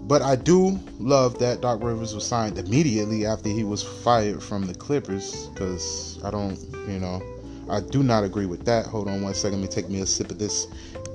But 0.08 0.22
I 0.22 0.34
do 0.34 0.80
love 0.98 1.38
that 1.40 1.60
Doc 1.60 1.82
Rivers 1.82 2.14
was 2.14 2.26
signed 2.26 2.56
immediately 2.56 3.26
after 3.26 3.50
he 3.50 3.64
was 3.64 3.82
fired 3.82 4.42
from 4.42 4.66
the 4.66 4.72
Clippers 4.72 5.48
because 5.48 6.18
I 6.24 6.30
don't, 6.30 6.58
you 6.88 6.98
know, 6.98 7.20
I 7.68 7.80
do 7.80 8.02
not 8.02 8.24
agree 8.24 8.46
with 8.46 8.64
that. 8.64 8.86
Hold 8.86 9.08
on 9.08 9.20
one 9.20 9.34
second. 9.34 9.60
Let 9.60 9.68
me 9.68 9.74
take 9.74 9.90
me 9.90 10.00
a 10.00 10.06
sip 10.06 10.30
of 10.30 10.38
this 10.38 10.68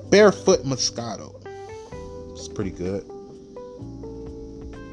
Barefoot 0.08 0.62
Moscato. 0.64 1.34
It's 2.30 2.46
pretty 2.46 2.70
good. 2.70 3.02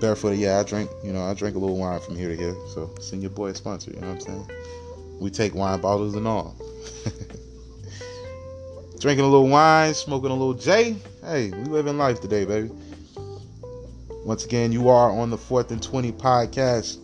Barefoot, 0.01 0.37
yeah, 0.37 0.57
I 0.57 0.63
drink, 0.63 0.89
you 1.03 1.13
know, 1.13 1.23
I 1.23 1.35
drink 1.35 1.55
a 1.55 1.59
little 1.59 1.77
wine 1.77 1.99
from 1.99 2.15
here 2.15 2.29
to 2.29 2.35
here. 2.35 2.55
So 2.73 2.89
send 2.99 3.21
your 3.21 3.29
boy 3.29 3.49
a 3.49 3.55
sponsor, 3.55 3.91
you 3.91 4.01
know 4.01 4.07
what 4.07 4.27
I'm 4.27 4.47
saying? 4.47 4.51
We 5.19 5.29
take 5.29 5.53
wine 5.53 5.81
bottles 5.81 6.15
and 6.15 6.27
all. 6.27 6.55
Drinking 8.99 9.25
a 9.25 9.27
little 9.27 9.49
wine, 9.49 9.93
smoking 9.93 10.31
a 10.31 10.33
little 10.33 10.53
J. 10.53 10.95
Hey, 11.23 11.49
we 11.51 11.63
living 11.65 11.97
life 11.97 12.21
today, 12.21 12.45
baby. 12.45 12.71
Once 14.25 14.45
again, 14.45 14.71
you 14.71 14.89
are 14.89 15.11
on 15.11 15.29
the 15.29 15.37
Fourth 15.37 15.71
and 15.71 15.83
20 15.83 16.11
podcast. 16.13 16.97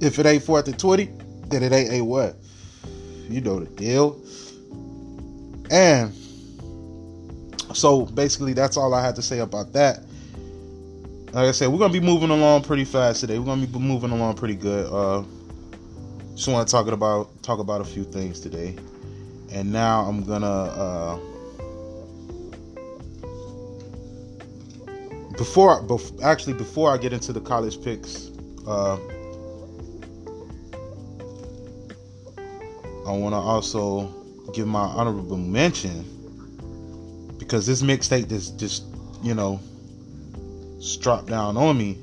If 0.00 0.18
it 0.18 0.24
ain't 0.24 0.42
fourth 0.42 0.66
and 0.66 0.78
20, 0.78 1.10
then 1.48 1.62
it 1.62 1.72
ain't 1.72 1.92
a 1.92 2.00
what? 2.00 2.36
You 3.28 3.42
know 3.42 3.60
the 3.60 3.66
deal. 3.66 4.18
And 5.70 6.12
so 7.74 8.06
basically, 8.06 8.54
that's 8.54 8.78
all 8.78 8.94
I 8.94 9.04
had 9.04 9.14
to 9.16 9.22
say 9.22 9.40
about 9.40 9.74
that. 9.74 10.00
Like 11.32 11.46
I 11.46 11.52
said, 11.52 11.68
we're 11.68 11.78
gonna 11.78 11.92
be 11.92 12.00
moving 12.00 12.30
along 12.30 12.64
pretty 12.64 12.84
fast 12.84 13.20
today. 13.20 13.38
We're 13.38 13.44
gonna 13.44 13.64
be 13.64 13.78
moving 13.78 14.10
along 14.10 14.34
pretty 14.34 14.56
good. 14.56 14.92
Uh, 14.92 15.22
just 16.34 16.48
want 16.48 16.66
to 16.66 16.72
talk 16.72 16.88
about 16.88 17.40
talk 17.44 17.60
about 17.60 17.80
a 17.80 17.84
few 17.84 18.02
things 18.02 18.40
today, 18.40 18.76
and 19.52 19.72
now 19.72 20.00
I'm 20.00 20.24
gonna 20.24 20.46
uh, 20.46 21.16
before, 25.38 25.82
bef- 25.84 26.20
actually 26.20 26.54
before 26.54 26.90
I 26.90 26.96
get 26.96 27.12
into 27.12 27.32
the 27.32 27.40
college 27.40 27.80
picks. 27.80 28.32
Uh, 28.66 28.96
I 33.06 33.12
want 33.12 33.34
to 33.34 33.38
also 33.38 34.08
give 34.52 34.66
my 34.66 34.80
honorable 34.80 35.36
mention 35.36 36.04
because 37.38 37.66
this 37.66 37.82
mixtape 37.82 38.28
just 38.28 38.58
just 38.58 38.82
you 39.22 39.34
know 39.34 39.60
dropped 41.00 41.26
down 41.26 41.56
on 41.56 41.76
me. 41.76 41.98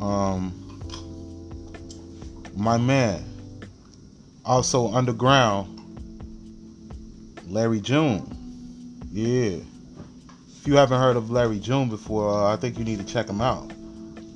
Um, 0.00 0.80
my 2.56 2.78
man, 2.78 3.22
also 4.44 4.92
underground, 4.92 5.78
Larry 7.46 7.80
June. 7.80 8.26
Yeah. 9.12 9.58
If 10.58 10.66
you 10.66 10.76
haven't 10.76 11.00
heard 11.00 11.16
of 11.16 11.30
Larry 11.30 11.58
June 11.58 11.88
before, 11.88 12.30
uh, 12.30 12.52
I 12.52 12.56
think 12.56 12.78
you 12.78 12.84
need 12.84 12.98
to 12.98 13.04
check 13.04 13.28
him 13.28 13.40
out. 13.40 13.70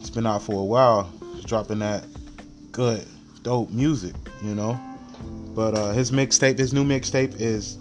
It's 0.00 0.10
been 0.10 0.26
out 0.26 0.42
for 0.42 0.60
a 0.60 0.64
while. 0.64 1.10
Dropping 1.44 1.78
that 1.78 2.04
good, 2.72 3.06
dope 3.42 3.70
music, 3.70 4.14
you 4.42 4.54
know. 4.54 4.78
But 5.54 5.74
uh, 5.74 5.92
his 5.92 6.10
mixtape, 6.10 6.58
his 6.58 6.74
new 6.74 6.84
mixtape 6.84 7.40
is 7.40 7.78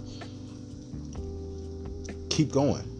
Keep 2.30 2.52
Going. 2.52 2.95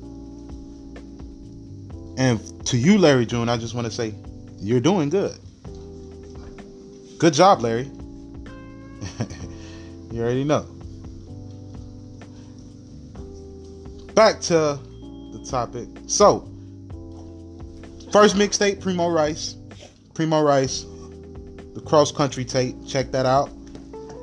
And 2.16 2.66
to 2.66 2.76
you, 2.76 2.98
Larry 2.98 3.26
June, 3.26 3.48
I 3.48 3.56
just 3.56 3.74
want 3.74 3.86
to 3.86 3.90
say 3.90 4.14
you're 4.58 4.80
doing 4.80 5.10
good. 5.10 5.38
Good 7.18 7.34
job, 7.34 7.60
Larry. 7.60 7.84
you 10.12 10.22
already 10.22 10.44
know. 10.44 10.66
Back 14.14 14.40
to 14.42 14.78
the 15.32 15.46
topic. 15.48 15.88
So, 16.06 16.48
first 18.12 18.36
mixtape, 18.36 18.80
Primo 18.80 19.08
Rice. 19.08 19.56
Primo 20.14 20.42
Rice, 20.42 20.86
the 21.74 21.82
cross 21.84 22.10
country 22.10 22.44
tape. 22.44 22.76
Check 22.86 23.12
that 23.12 23.26
out. 23.26 23.50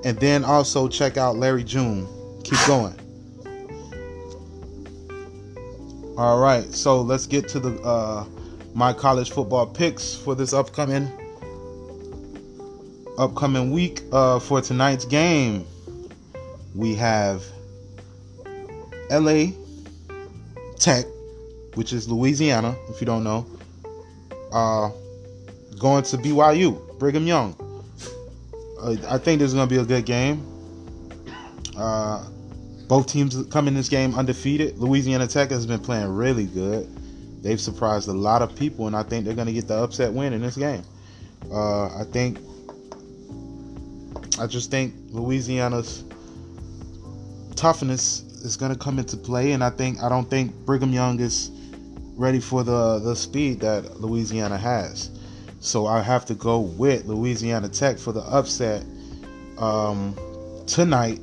And 0.03 0.17
then 0.19 0.43
also 0.43 0.87
check 0.87 1.17
out 1.17 1.37
Larry 1.37 1.63
June. 1.63 2.07
Keep 2.43 2.59
going. 2.67 2.95
All 6.15 6.39
right, 6.39 6.71
so 6.71 7.01
let's 7.01 7.25
get 7.25 7.47
to 7.49 7.59
the 7.59 7.81
uh, 7.81 8.25
my 8.75 8.93
college 8.93 9.31
football 9.31 9.65
picks 9.65 10.13
for 10.13 10.35
this 10.35 10.53
upcoming 10.53 11.11
upcoming 13.17 13.71
week. 13.71 14.03
Uh, 14.11 14.37
for 14.37 14.61
tonight's 14.61 15.05
game, 15.05 15.65
we 16.75 16.93
have 16.93 17.43
LA 19.09 19.53
Tech, 20.77 21.05
which 21.73 21.93
is 21.93 22.07
Louisiana, 22.07 22.75
if 22.89 23.01
you 23.01 23.07
don't 23.07 23.23
know, 23.23 23.47
uh, 24.51 24.91
going 25.79 26.03
to 26.03 26.17
BYU, 26.17 26.99
Brigham 26.99 27.25
Young. 27.25 27.55
Uh, 28.79 28.97
I 29.09 29.17
think 29.17 29.39
this 29.39 29.47
is 29.47 29.55
going 29.55 29.67
to 29.67 29.75
be 29.75 29.81
a 29.81 29.85
good 29.85 30.05
game. 30.05 30.45
Uh, 31.75 32.23
both 32.93 33.07
teams 33.07 33.43
come 33.47 33.67
in 33.67 33.73
this 33.73 33.89
game 33.89 34.13
undefeated. 34.13 34.77
Louisiana 34.77 35.25
Tech 35.25 35.49
has 35.49 35.65
been 35.65 35.79
playing 35.79 36.09
really 36.09 36.45
good. 36.45 36.87
They've 37.41 37.59
surprised 37.59 38.07
a 38.07 38.13
lot 38.13 38.43
of 38.43 38.55
people, 38.55 38.85
and 38.85 38.95
I 38.95 39.01
think 39.01 39.25
they're 39.25 39.33
going 39.33 39.47
to 39.47 39.53
get 39.53 39.67
the 39.67 39.73
upset 39.73 40.13
win 40.13 40.31
in 40.31 40.41
this 40.41 40.55
game. 40.55 40.83
Uh, 41.51 41.85
I 41.85 42.03
think, 42.03 42.37
I 44.39 44.45
just 44.45 44.69
think 44.69 44.93
Louisiana's 45.09 46.03
toughness 47.55 48.21
is 48.45 48.57
going 48.57 48.71
to 48.71 48.77
come 48.77 48.99
into 48.99 49.17
play, 49.17 49.53
and 49.53 49.63
I 49.63 49.71
think 49.71 49.99
I 50.03 50.07
don't 50.07 50.29
think 50.29 50.53
Brigham 50.63 50.93
Young 50.93 51.19
is 51.19 51.49
ready 52.15 52.39
for 52.39 52.63
the 52.63 52.99
the 52.99 53.15
speed 53.15 53.61
that 53.61 54.01
Louisiana 54.01 54.59
has. 54.59 55.09
So 55.61 55.87
I 55.87 55.99
have 55.99 56.27
to 56.27 56.35
go 56.35 56.59
with 56.59 57.05
Louisiana 57.05 57.69
Tech 57.69 57.97
for 57.97 58.11
the 58.11 58.21
upset 58.21 58.85
um, 59.57 60.15
tonight. 60.67 61.21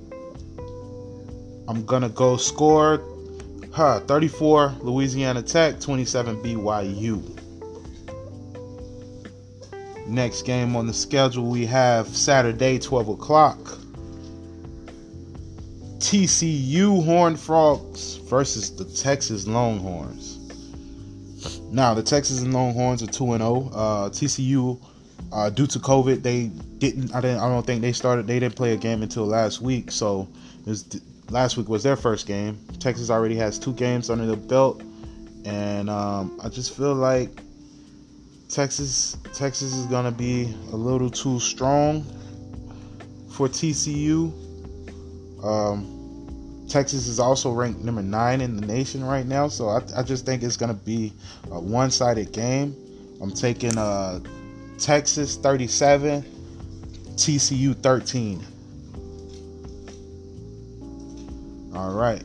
I'm 1.70 1.85
gonna 1.85 2.09
go 2.09 2.37
score 2.37 3.00
huh, 3.72 4.00
34 4.00 4.74
Louisiana 4.80 5.40
Tech, 5.40 5.78
27 5.78 6.42
BYU. 6.42 7.22
Next 10.09 10.42
game 10.42 10.74
on 10.74 10.88
the 10.88 10.92
schedule 10.92 11.44
we 11.44 11.64
have 11.66 12.09
Saturday, 12.09 12.80
12 12.80 13.11
o'clock. 13.11 13.56
TCU 16.00 17.04
Horned 17.04 17.38
Frogs 17.38 18.16
versus 18.16 18.74
the 18.74 18.85
Texas 18.85 19.46
Longhorns. 19.46 20.38
Now, 21.70 21.94
the 21.94 22.02
Texas 22.02 22.42
Longhorns 22.42 23.00
are 23.04 23.06
2 23.06 23.35
and 23.35 23.42
0. 23.42 23.70
Uh, 23.72 24.09
TCU 24.09 24.76
uh, 25.33 25.50
due 25.50 25.68
to 25.68 25.78
COVID, 25.78 26.24
they 26.24 26.48
didn't 26.78 27.14
I 27.14 27.20
didn't 27.20 27.38
I 27.38 27.48
don't 27.48 27.64
think 27.64 27.80
they 27.80 27.92
started 27.92 28.26
they 28.26 28.40
didn't 28.40 28.56
play 28.56 28.72
a 28.72 28.76
game 28.76 29.04
until 29.04 29.24
last 29.24 29.61
week. 29.61 29.92
So, 29.92 30.26
was, 30.66 30.83
last 31.30 31.56
week 31.56 31.68
was 31.68 31.82
their 31.82 31.96
first 31.96 32.26
game. 32.26 32.58
Texas 32.78 33.10
already 33.10 33.36
has 33.36 33.58
two 33.58 33.72
games 33.72 34.10
under 34.10 34.26
the 34.26 34.36
belt 34.36 34.82
and 35.44 35.88
um, 35.88 36.38
I 36.42 36.48
just 36.48 36.76
feel 36.76 36.94
like 36.94 37.40
Texas 38.48 39.16
Texas 39.32 39.74
is 39.74 39.86
to 40.04 40.10
be 40.10 40.54
a 40.72 40.76
little 40.76 41.10
too 41.10 41.38
strong 41.38 42.02
for 43.30 43.48
TCU. 43.48 44.32
Um, 45.44 45.96
Texas 46.68 47.06
is 47.06 47.18
also 47.18 47.52
ranked 47.52 47.80
number 47.80 48.02
nine 48.02 48.40
in 48.40 48.56
the 48.56 48.66
nation 48.66 49.04
right 49.04 49.26
now, 49.26 49.48
so 49.48 49.68
I, 49.68 49.80
I 49.96 50.02
just 50.02 50.26
think 50.26 50.42
it's 50.42 50.56
to 50.68 50.84
be 50.84 51.12
a 51.50 51.58
one-sided 51.58 52.32
game. 52.32 52.76
I'm 53.20 53.32
taking 53.32 53.76
uh, 53.76 54.20
Texas 54.78 55.36
37, 55.36 56.22
TCU 57.16 57.74
13. 57.74 58.46
All 61.80 61.92
right. 61.92 62.22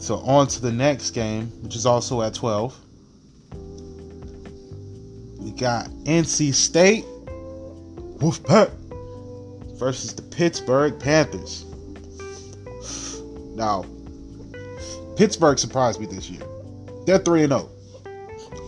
So 0.00 0.16
on 0.20 0.46
to 0.46 0.62
the 0.62 0.72
next 0.72 1.10
game, 1.10 1.48
which 1.62 1.76
is 1.76 1.84
also 1.84 2.22
at 2.22 2.32
12. 2.32 2.74
We 5.40 5.50
got 5.50 5.88
NC 6.04 6.54
State 6.54 7.04
Wolfpack 8.16 8.70
versus 9.78 10.14
the 10.14 10.22
Pittsburgh 10.22 10.98
Panthers. 10.98 11.66
Now, 13.54 13.84
Pittsburgh 15.16 15.58
surprised 15.58 16.00
me 16.00 16.06
this 16.06 16.30
year. 16.30 16.42
They're 17.04 17.18
3 17.18 17.46
0. 17.46 17.68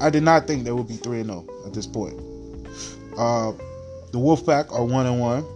I 0.03 0.11
did 0.11 0.23
not 0.23 0.47
think 0.47 0.65
they 0.65 0.73
would 0.73 0.89
be 0.89 0.97
3 0.97 1.25
0 1.25 1.47
at 1.65 1.73
this 1.73 1.87
point. 1.87 2.21
Uh, 3.17 3.53
the 4.13 4.19
Wolfpack 4.19 4.71
are 4.71 4.85
1 4.85 5.07
and 5.07 5.19
1 5.19 5.47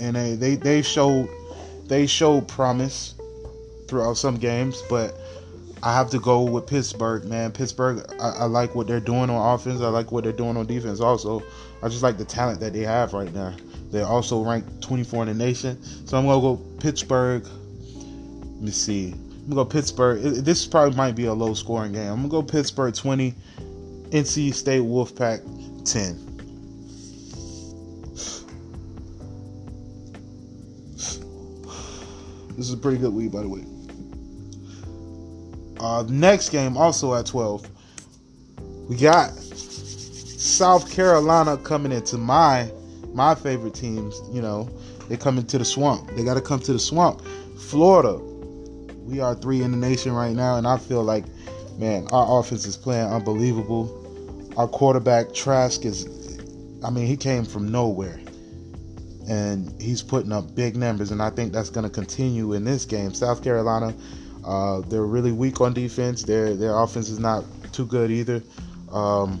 and 0.00 0.16
they, 0.16 0.34
they 0.34 0.56
they 0.56 0.82
showed 0.82 1.28
they 1.86 2.08
showed 2.08 2.48
promise 2.48 3.14
throughout 3.88 4.16
some 4.16 4.36
games, 4.36 4.82
but 4.88 5.14
I 5.82 5.94
have 5.94 6.10
to 6.10 6.18
go 6.18 6.42
with 6.42 6.66
Pittsburgh, 6.66 7.24
man. 7.24 7.52
Pittsburgh, 7.52 8.04
I, 8.20 8.30
I, 8.30 8.44
like 8.44 8.74
what 8.74 8.86
they're 8.86 9.00
doing 9.00 9.28
on 9.30 9.54
offense. 9.54 9.80
I 9.80 9.88
like 9.88 10.12
what 10.12 10.24
they're 10.24 10.32
doing 10.32 10.56
on 10.56 10.66
defense. 10.66 11.00
Also, 11.00 11.42
I 11.82 11.88
just 11.88 12.02
like 12.02 12.16
the 12.16 12.24
talent 12.24 12.60
that 12.60 12.72
they 12.72 12.80
have 12.80 13.12
right 13.12 13.32
now. 13.34 13.54
They're 13.90 14.06
also 14.06 14.42
ranked 14.42 14.82
24 14.82 15.24
in 15.24 15.28
the 15.28 15.44
nation, 15.44 15.82
so 16.06 16.18
I'm 16.18 16.26
gonna 16.26 16.40
go 16.40 16.56
Pittsburgh 16.80 17.46
let 18.54 18.62
me 18.62 18.70
see. 18.70 19.12
I'm 19.12 19.50
gonna 19.50 19.56
go 19.56 19.64
Pittsburgh. 19.66 20.22
This 20.22 20.66
probably 20.66 20.96
might 20.96 21.14
be 21.14 21.26
a 21.26 21.34
low 21.34 21.52
scoring 21.52 21.92
game. 21.92 22.10
I'm 22.10 22.16
gonna 22.16 22.28
go 22.28 22.42
Pittsburgh 22.42 22.94
20, 22.94 23.34
NC 24.08 24.54
State 24.54 24.80
Wolfpack 24.80 25.42
10. 25.84 26.30
This 32.56 32.68
is 32.68 32.72
a 32.72 32.76
pretty 32.78 32.96
good 32.96 33.12
week, 33.12 33.32
by 33.32 33.42
the 33.42 33.48
way. 33.48 33.66
Uh, 35.84 36.02
next 36.08 36.48
game, 36.48 36.78
also 36.78 37.14
at 37.14 37.26
12, 37.26 37.68
we 38.88 38.96
got 38.96 39.28
South 39.34 40.90
Carolina 40.90 41.58
coming 41.58 41.92
into 41.92 42.16
my 42.16 42.72
my 43.12 43.34
favorite 43.34 43.74
teams. 43.74 44.18
You 44.32 44.40
know, 44.40 44.66
they 45.10 45.18
come 45.18 45.36
into 45.36 45.58
the 45.58 45.64
swamp. 45.64 46.08
They 46.16 46.24
got 46.24 46.34
to 46.34 46.40
come 46.40 46.58
to 46.60 46.72
the 46.72 46.78
swamp. 46.78 47.20
Florida, 47.58 48.16
we 49.04 49.20
are 49.20 49.34
three 49.34 49.60
in 49.60 49.72
the 49.72 49.76
nation 49.76 50.12
right 50.12 50.34
now, 50.34 50.56
and 50.56 50.66
I 50.66 50.78
feel 50.78 51.04
like, 51.04 51.26
man, 51.76 52.08
our 52.12 52.40
offense 52.40 52.64
is 52.64 52.78
playing 52.78 53.10
unbelievable. 53.10 54.50
Our 54.56 54.68
quarterback 54.68 55.34
Trask 55.34 55.84
is, 55.84 56.06
I 56.82 56.88
mean, 56.88 57.06
he 57.06 57.18
came 57.18 57.44
from 57.44 57.70
nowhere, 57.70 58.18
and 59.28 59.70
he's 59.82 60.00
putting 60.00 60.32
up 60.32 60.54
big 60.54 60.76
numbers, 60.76 61.10
and 61.10 61.20
I 61.20 61.28
think 61.28 61.52
that's 61.52 61.68
going 61.68 61.84
to 61.84 61.90
continue 61.92 62.54
in 62.54 62.64
this 62.64 62.86
game. 62.86 63.12
South 63.12 63.44
Carolina, 63.44 63.94
uh, 64.44 64.80
they're 64.80 65.06
really 65.06 65.32
weak 65.32 65.60
on 65.60 65.72
defense. 65.72 66.22
Their 66.22 66.54
their 66.54 66.76
offense 66.76 67.08
is 67.08 67.18
not 67.18 67.44
too 67.72 67.86
good 67.86 68.10
either. 68.10 68.42
Um, 68.92 69.40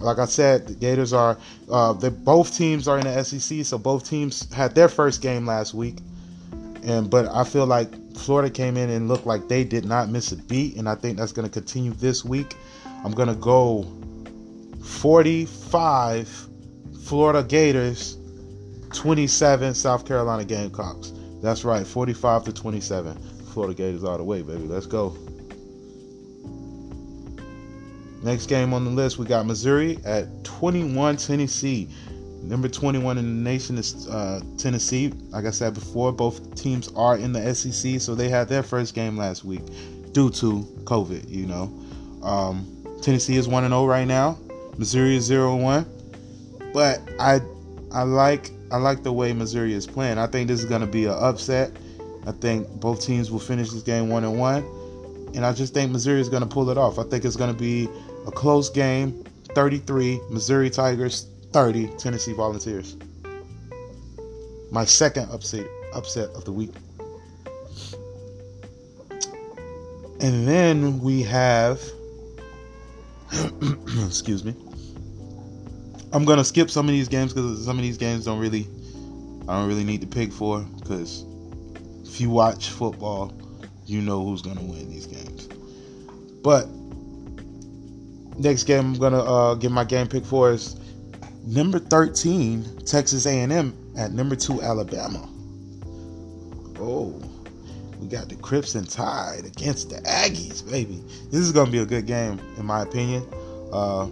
like 0.00 0.18
I 0.18 0.26
said, 0.26 0.66
the 0.66 0.74
Gators 0.74 1.12
are. 1.12 1.38
Uh, 1.70 1.92
both 1.92 2.56
teams 2.56 2.88
are 2.88 2.98
in 2.98 3.04
the 3.04 3.24
SEC, 3.24 3.64
so 3.64 3.78
both 3.78 4.08
teams 4.08 4.52
had 4.52 4.74
their 4.74 4.88
first 4.88 5.22
game 5.22 5.46
last 5.46 5.74
week, 5.74 5.98
and 6.82 7.10
but 7.10 7.26
I 7.26 7.44
feel 7.44 7.66
like 7.66 7.92
Florida 8.16 8.50
came 8.50 8.76
in 8.76 8.90
and 8.90 9.08
looked 9.08 9.26
like 9.26 9.48
they 9.48 9.64
did 9.64 9.84
not 9.84 10.08
miss 10.08 10.32
a 10.32 10.36
beat, 10.36 10.76
and 10.76 10.88
I 10.88 10.94
think 10.94 11.18
that's 11.18 11.32
going 11.32 11.46
to 11.46 11.52
continue 11.52 11.92
this 11.92 12.24
week. 12.24 12.56
I'm 13.04 13.12
going 13.12 13.28
to 13.28 13.34
go 13.34 13.86
45 14.82 16.48
Florida 17.04 17.42
Gators, 17.42 18.16
27 18.92 19.74
South 19.74 20.06
Carolina 20.06 20.44
Gamecocks. 20.44 21.12
That's 21.40 21.64
right, 21.64 21.86
45 21.86 22.44
to 22.44 22.52
27. 22.52 23.37
Florida 23.58 23.74
Gators 23.74 24.04
all 24.04 24.16
the 24.16 24.22
way, 24.22 24.40
baby. 24.40 24.68
Let's 24.68 24.86
go. 24.86 25.16
Next 28.22 28.46
game 28.46 28.72
on 28.72 28.84
the 28.84 28.90
list, 28.92 29.18
we 29.18 29.26
got 29.26 29.46
Missouri 29.46 29.98
at 30.04 30.44
21 30.44 31.16
Tennessee. 31.16 31.88
Number 32.40 32.68
21 32.68 33.18
in 33.18 33.24
the 33.24 33.50
nation 33.50 33.76
is 33.76 34.06
uh, 34.06 34.40
Tennessee. 34.58 35.08
Like 35.30 35.44
I 35.44 35.50
said 35.50 35.74
before, 35.74 36.12
both 36.12 36.54
teams 36.54 36.92
are 36.94 37.18
in 37.18 37.32
the 37.32 37.52
SEC, 37.52 38.00
so 38.00 38.14
they 38.14 38.28
had 38.28 38.48
their 38.48 38.62
first 38.62 38.94
game 38.94 39.16
last 39.16 39.42
week 39.42 39.62
due 40.12 40.30
to 40.30 40.60
COVID. 40.84 41.28
You 41.28 41.46
know, 41.46 41.62
um, 42.22 42.64
Tennessee 43.02 43.38
is 43.38 43.48
one 43.48 43.64
and 43.64 43.72
zero 43.72 43.82
oh 43.82 43.86
right 43.86 44.06
now. 44.06 44.38
Missouri 44.76 45.16
is 45.16 45.28
0-1. 45.28 45.84
But 46.72 47.00
I, 47.18 47.40
I 47.90 48.04
like 48.04 48.52
I 48.70 48.76
like 48.76 49.02
the 49.02 49.12
way 49.12 49.32
Missouri 49.32 49.72
is 49.72 49.84
playing. 49.84 50.18
I 50.18 50.28
think 50.28 50.46
this 50.46 50.60
is 50.60 50.66
going 50.66 50.82
to 50.82 50.86
be 50.86 51.06
an 51.06 51.16
upset. 51.18 51.72
I 52.26 52.32
think 52.32 52.68
both 52.80 53.00
teams 53.00 53.30
will 53.30 53.38
finish 53.38 53.70
this 53.70 53.82
game 53.82 54.08
one 54.08 54.24
and 54.24 54.38
one, 54.38 54.64
and 55.34 55.44
I 55.44 55.52
just 55.52 55.74
think 55.74 55.90
Missouri 55.90 56.20
is 56.20 56.28
going 56.28 56.42
to 56.42 56.48
pull 56.48 56.70
it 56.70 56.78
off. 56.78 56.98
I 56.98 57.04
think 57.04 57.24
it's 57.24 57.36
going 57.36 57.52
to 57.52 57.58
be 57.58 57.88
a 58.26 58.30
close 58.30 58.68
game, 58.70 59.24
33 59.54 60.20
Missouri 60.30 60.70
Tigers, 60.70 61.28
30 61.52 61.88
Tennessee 61.98 62.32
Volunteers. 62.32 62.96
My 64.70 64.84
second 64.84 65.30
upset 65.30 65.66
upset 65.94 66.28
of 66.30 66.44
the 66.44 66.52
week. 66.52 66.72
And 70.20 70.46
then 70.46 71.00
we 71.00 71.22
have 71.22 71.80
excuse 74.06 74.44
me. 74.44 74.54
I'm 76.12 76.24
gonna 76.24 76.44
skip 76.44 76.70
some 76.70 76.86
of 76.86 76.92
these 76.92 77.08
games 77.08 77.32
because 77.32 77.64
some 77.64 77.76
of 77.76 77.82
these 77.82 77.98
games 77.98 78.24
don't 78.24 78.38
really, 78.38 78.66
I 79.46 79.58
don't 79.58 79.68
really 79.68 79.84
need 79.84 80.00
to 80.00 80.06
pick 80.06 80.32
for 80.32 80.60
because 80.80 81.24
if 82.08 82.20
you 82.20 82.30
watch 82.30 82.70
football, 82.70 83.32
you 83.86 84.00
know 84.00 84.24
who's 84.24 84.42
gonna 84.42 84.62
win 84.62 84.90
these 84.90 85.06
games. 85.06 85.46
But 86.42 86.68
next 88.38 88.64
game 88.64 88.94
I'm 88.94 88.98
gonna 88.98 89.22
uh, 89.22 89.54
give 89.54 89.70
my 89.70 89.84
game 89.84 90.08
pick 90.08 90.24
for 90.24 90.50
is 90.50 90.76
number 91.44 91.78
13 91.78 92.84
Texas 92.84 93.26
A&M 93.26 93.76
at 93.96 94.12
number 94.12 94.36
two 94.36 94.62
Alabama. 94.62 95.28
Oh, 96.80 97.20
we 98.00 98.08
got 98.08 98.28
the 98.28 98.36
Crimson 98.36 98.84
Tide 98.84 99.44
against 99.44 99.90
the 99.90 99.96
Aggies, 100.02 100.68
baby. 100.68 101.02
This 101.30 101.40
is 101.40 101.52
gonna 101.52 101.70
be 101.70 101.78
a 101.78 101.86
good 101.86 102.06
game 102.06 102.40
in 102.56 102.64
my 102.64 102.82
opinion. 102.82 103.26
Uh, 103.72 104.08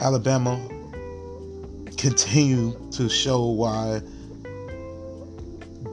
Alabama 0.00 0.60
continue 1.96 2.76
to 2.90 3.08
show 3.08 3.46
why 3.46 4.00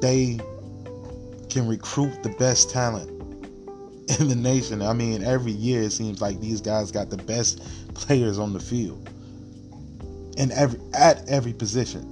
they 0.02 0.40
can 1.50 1.68
recruit 1.68 2.24
the 2.24 2.30
best 2.40 2.70
talent 2.70 3.10
in 4.20 4.28
the 4.28 4.36
nation. 4.36 4.82
I 4.82 4.94
mean, 4.94 5.24
every 5.24 5.52
year 5.52 5.84
it 5.84 5.92
seems 5.92 6.22
like 6.22 6.40
these 6.40 6.62
guys 6.62 6.92
got 6.92 7.10
the 7.10 7.18
best 7.18 7.62
players 7.94 8.40
on 8.40 8.54
the 8.54 8.60
field 8.60 9.10
in 10.38 10.52
every 10.52 10.80
at 10.94 11.28
every 11.30 11.54
position. 11.54 12.08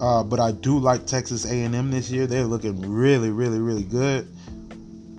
Uh, 0.00 0.22
but 0.22 0.38
I 0.38 0.52
do 0.52 0.78
like 0.78 1.06
Texas 1.06 1.44
A&M 1.44 1.90
this 1.90 2.08
year. 2.10 2.26
They're 2.26 2.44
looking 2.44 2.80
really, 2.80 3.30
really, 3.30 3.58
really 3.58 3.82
good. 3.82 4.28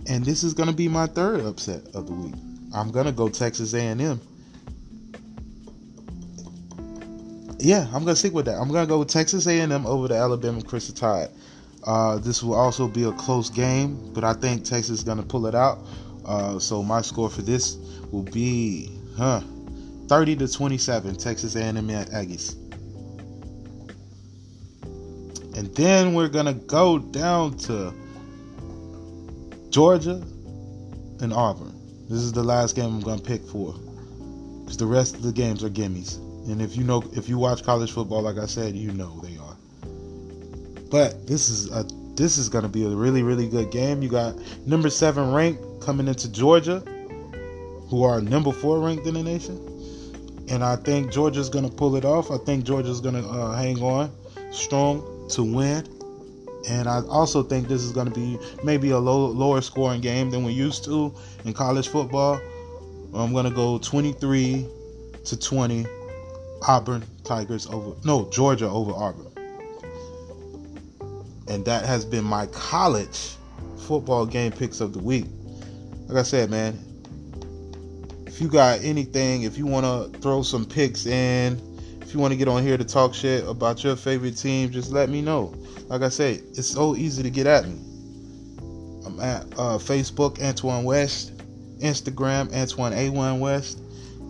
And 0.08 0.24
this 0.24 0.44
is 0.44 0.54
going 0.54 0.70
to 0.70 0.76
be 0.76 0.88
my 0.88 1.06
third 1.06 1.42
upset 1.42 1.84
of 1.94 2.08
the 2.08 2.14
week. 2.14 2.34
I'm 2.74 2.90
going 2.90 3.06
to 3.06 3.12
go 3.12 3.28
Texas 3.28 3.74
A&M. 3.74 4.22
Yeah, 7.60 7.88
I'm 7.94 8.04
gonna 8.04 8.16
stick 8.16 8.34
with 8.34 8.46
that. 8.46 8.58
I'm 8.58 8.72
gonna 8.72 8.88
go 8.88 9.00
with 9.00 9.10
Texas 9.10 9.46
A&M 9.48 9.86
over 9.86 10.08
the 10.08 10.16
Alabama 10.16 10.62
Crimson 10.62 10.96
Tide. 10.96 11.30
Uh, 11.84 12.18
this 12.18 12.42
will 12.42 12.56
also 12.56 12.88
be 12.88 13.04
a 13.04 13.12
close 13.14 13.50
game, 13.50 14.14
but 14.14 14.24
I 14.24 14.34
think 14.34 14.64
Texas 14.64 15.00
is 15.00 15.04
gonna 15.04 15.24
pull 15.24 15.46
it 15.46 15.56
out. 15.56 15.80
Uh, 16.26 16.60
so 16.60 16.84
my 16.84 17.02
score 17.02 17.30
for 17.30 17.42
this 17.42 17.78
will 18.12 18.24
be, 18.24 18.92
huh, 19.18 19.42
30 20.08 20.38
to 20.38 20.48
27, 20.48 21.16
Texas 21.16 21.56
A&M 21.56 21.88
Aggies. 21.88 22.56
And 25.58 25.76
then 25.76 26.14
we're 26.14 26.30
gonna 26.30 26.54
go 26.54 27.00
down 27.00 27.58
to 27.60 27.94
Georgia 29.70 30.24
and 31.22 31.34
Auburn. 31.34 31.74
This 32.10 32.20
is 32.20 32.32
the 32.32 32.44
last 32.44 32.76
game 32.76 32.86
I'm 32.86 33.02
gonna 33.02 33.22
pick 33.22 33.44
for, 33.44 33.74
because 34.62 34.78
the 34.78 34.86
rest 34.86 35.16
of 35.16 35.24
the 35.24 35.34
games 35.34 35.64
are 35.64 35.70
gimmies. 35.70 36.20
And 36.50 36.62
if 36.62 36.76
you 36.76 36.84
know, 36.84 37.04
if 37.14 37.30
you 37.30 37.38
watch 37.38 37.64
college 37.64 37.92
football, 37.92 38.22
like 38.22 38.38
I 38.38 38.46
said, 38.46 38.76
you 38.76 38.92
know 38.92 39.20
they 39.22 39.38
are. 39.38 39.56
But 40.90 41.28
this 41.28 41.50
is 41.50 41.72
a 41.72 41.86
this 42.16 42.38
is 42.38 42.50
going 42.50 42.64
to 42.64 42.70
be 42.70 42.84
a 42.84 42.90
really 42.90 43.24
really 43.24 43.48
good 43.48 43.72
game. 43.72 44.02
You 44.02 44.10
got 44.10 44.36
number 44.66 44.90
seven 44.90 45.32
ranked 45.32 45.82
coming 45.82 46.08
into 46.08 46.32
Georgia, 46.32 46.80
who 47.90 48.04
are 48.04 48.22
number 48.22 48.52
four 48.52 48.80
ranked 48.80 49.06
in 49.06 49.14
the 49.14 49.24
nation, 49.24 49.58
and 50.50 50.64
I 50.64 50.76
think 50.78 51.12
Georgia's 51.12 51.50
going 51.50 51.70
to 51.70 51.76
pull 51.76 51.96
it 51.96 52.06
off. 52.06 52.32
I 52.32 52.38
think 52.38 52.66
Georgia's 52.66 53.02
going 53.02 53.16
to 53.16 53.28
uh, 53.30 53.56
hang 53.56 53.82
on 53.82 54.12
strong 54.52 55.28
to 55.30 55.44
win. 55.44 55.88
And 56.68 56.90
I 56.90 57.02
also 57.08 57.42
think 57.42 57.68
this 57.68 57.84
is 57.84 57.92
going 57.94 58.12
to 58.12 58.14
be 58.14 58.38
maybe 58.64 58.90
a 58.90 58.98
low, 58.98 59.28
lower 59.28 59.62
scoring 59.62 60.02
game 60.02 60.30
than 60.30 60.44
we 60.44 60.52
used 60.52 60.84
to 60.86 61.14
in 61.46 61.54
college 61.54 61.88
football. 61.88 62.40
I'm 63.14 63.32
going 63.32 63.46
to 63.46 63.52
go 63.52 63.78
23 63.78 64.68
to 65.24 65.40
20 65.40 65.86
Auburn 66.68 67.04
Tigers 67.24 67.68
over 67.68 67.96
no 68.04 68.30
Georgia 68.32 68.70
over 68.70 68.92
Auburn. 68.92 69.28
And 71.48 71.66
that 71.66 71.86
has 71.86 72.06
been 72.06 72.24
my 72.24 72.46
college 72.48 73.36
football 73.88 74.26
game 74.26 74.52
picks 74.52 74.82
of 74.82 74.94
the 74.94 75.00
week. 75.00 75.26
Like 76.08 76.20
I 76.20 76.24
said, 76.24 76.50
man, 76.50 76.78
if 78.28 78.40
you 78.40 78.48
got 78.48 78.82
anything, 78.84 79.44
if 79.44 79.58
you 79.58 79.66
want 79.66 79.86
to 79.86 80.20
throw 80.20 80.44
some 80.44 80.66
picks 80.66 81.06
in, 81.06 81.60
if 82.02 82.14
you 82.14 82.20
want 82.20 82.32
to 82.32 82.38
get 82.38 82.48
on 82.48 82.64
here 82.64 82.78
to 82.78 82.86
talk 82.86 83.14
shit 83.14 83.48
about 83.48 83.84
your 83.84 83.96
favorite 83.96 84.38
team, 84.38 84.70
just 84.70 84.92
let 84.92 85.10
me 85.10 85.22
know. 85.22 85.56
Like 85.88 86.02
I 86.02 86.10
said, 86.10 86.42
it's 86.52 86.68
so 86.68 86.96
easy 86.96 87.24
to 87.24 87.30
get 87.30 87.48
at 87.48 87.68
me. 87.68 87.80
I'm 89.06 89.20
at 89.20 89.44
uh, 89.54 89.78
Facebook, 89.80 90.42
Antoine 90.42 90.84
West, 90.84 91.36
Instagram, 91.80 92.54
Antoine 92.54 92.94
A1 92.94 93.40
West. 93.40 93.80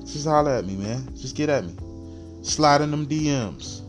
Just 0.02 0.26
holler 0.26 0.52
at 0.52 0.66
me, 0.66 0.76
man. 0.76 1.08
Just 1.18 1.36
get 1.36 1.50
at 1.50 1.66
me 1.66 1.76
slide 2.42 2.82
in 2.82 2.92
them 2.92 3.08
DMs. 3.08 3.82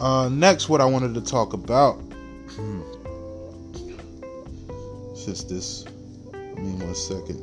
Uh, 0.00 0.28
next, 0.28 0.68
what 0.68 0.80
I 0.80 0.84
wanted 0.84 1.14
to 1.14 1.20
talk 1.20 1.52
about. 1.52 1.94
Hmm. 2.50 2.82
Just 5.14 5.48
this. 5.48 5.84
Give 6.32 6.58
me 6.58 6.84
one 6.84 6.94
second. 6.94 7.40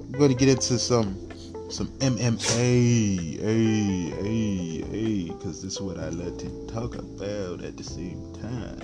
I'm 0.00 0.12
going 0.12 0.30
to 0.30 0.36
get 0.36 0.48
into 0.48 0.78
some 0.78 1.28
some 1.70 1.88
MMA, 1.98 3.38
a, 3.40 3.44
a, 3.44 4.84
a, 4.90 5.24
because 5.26 5.62
this 5.62 5.74
is 5.74 5.80
what 5.80 5.98
I 5.98 6.08
like 6.08 6.38
to 6.38 6.66
talk 6.66 6.94
about 6.94 7.62
at 7.62 7.76
the 7.76 7.84
same 7.84 8.32
time. 8.34 8.78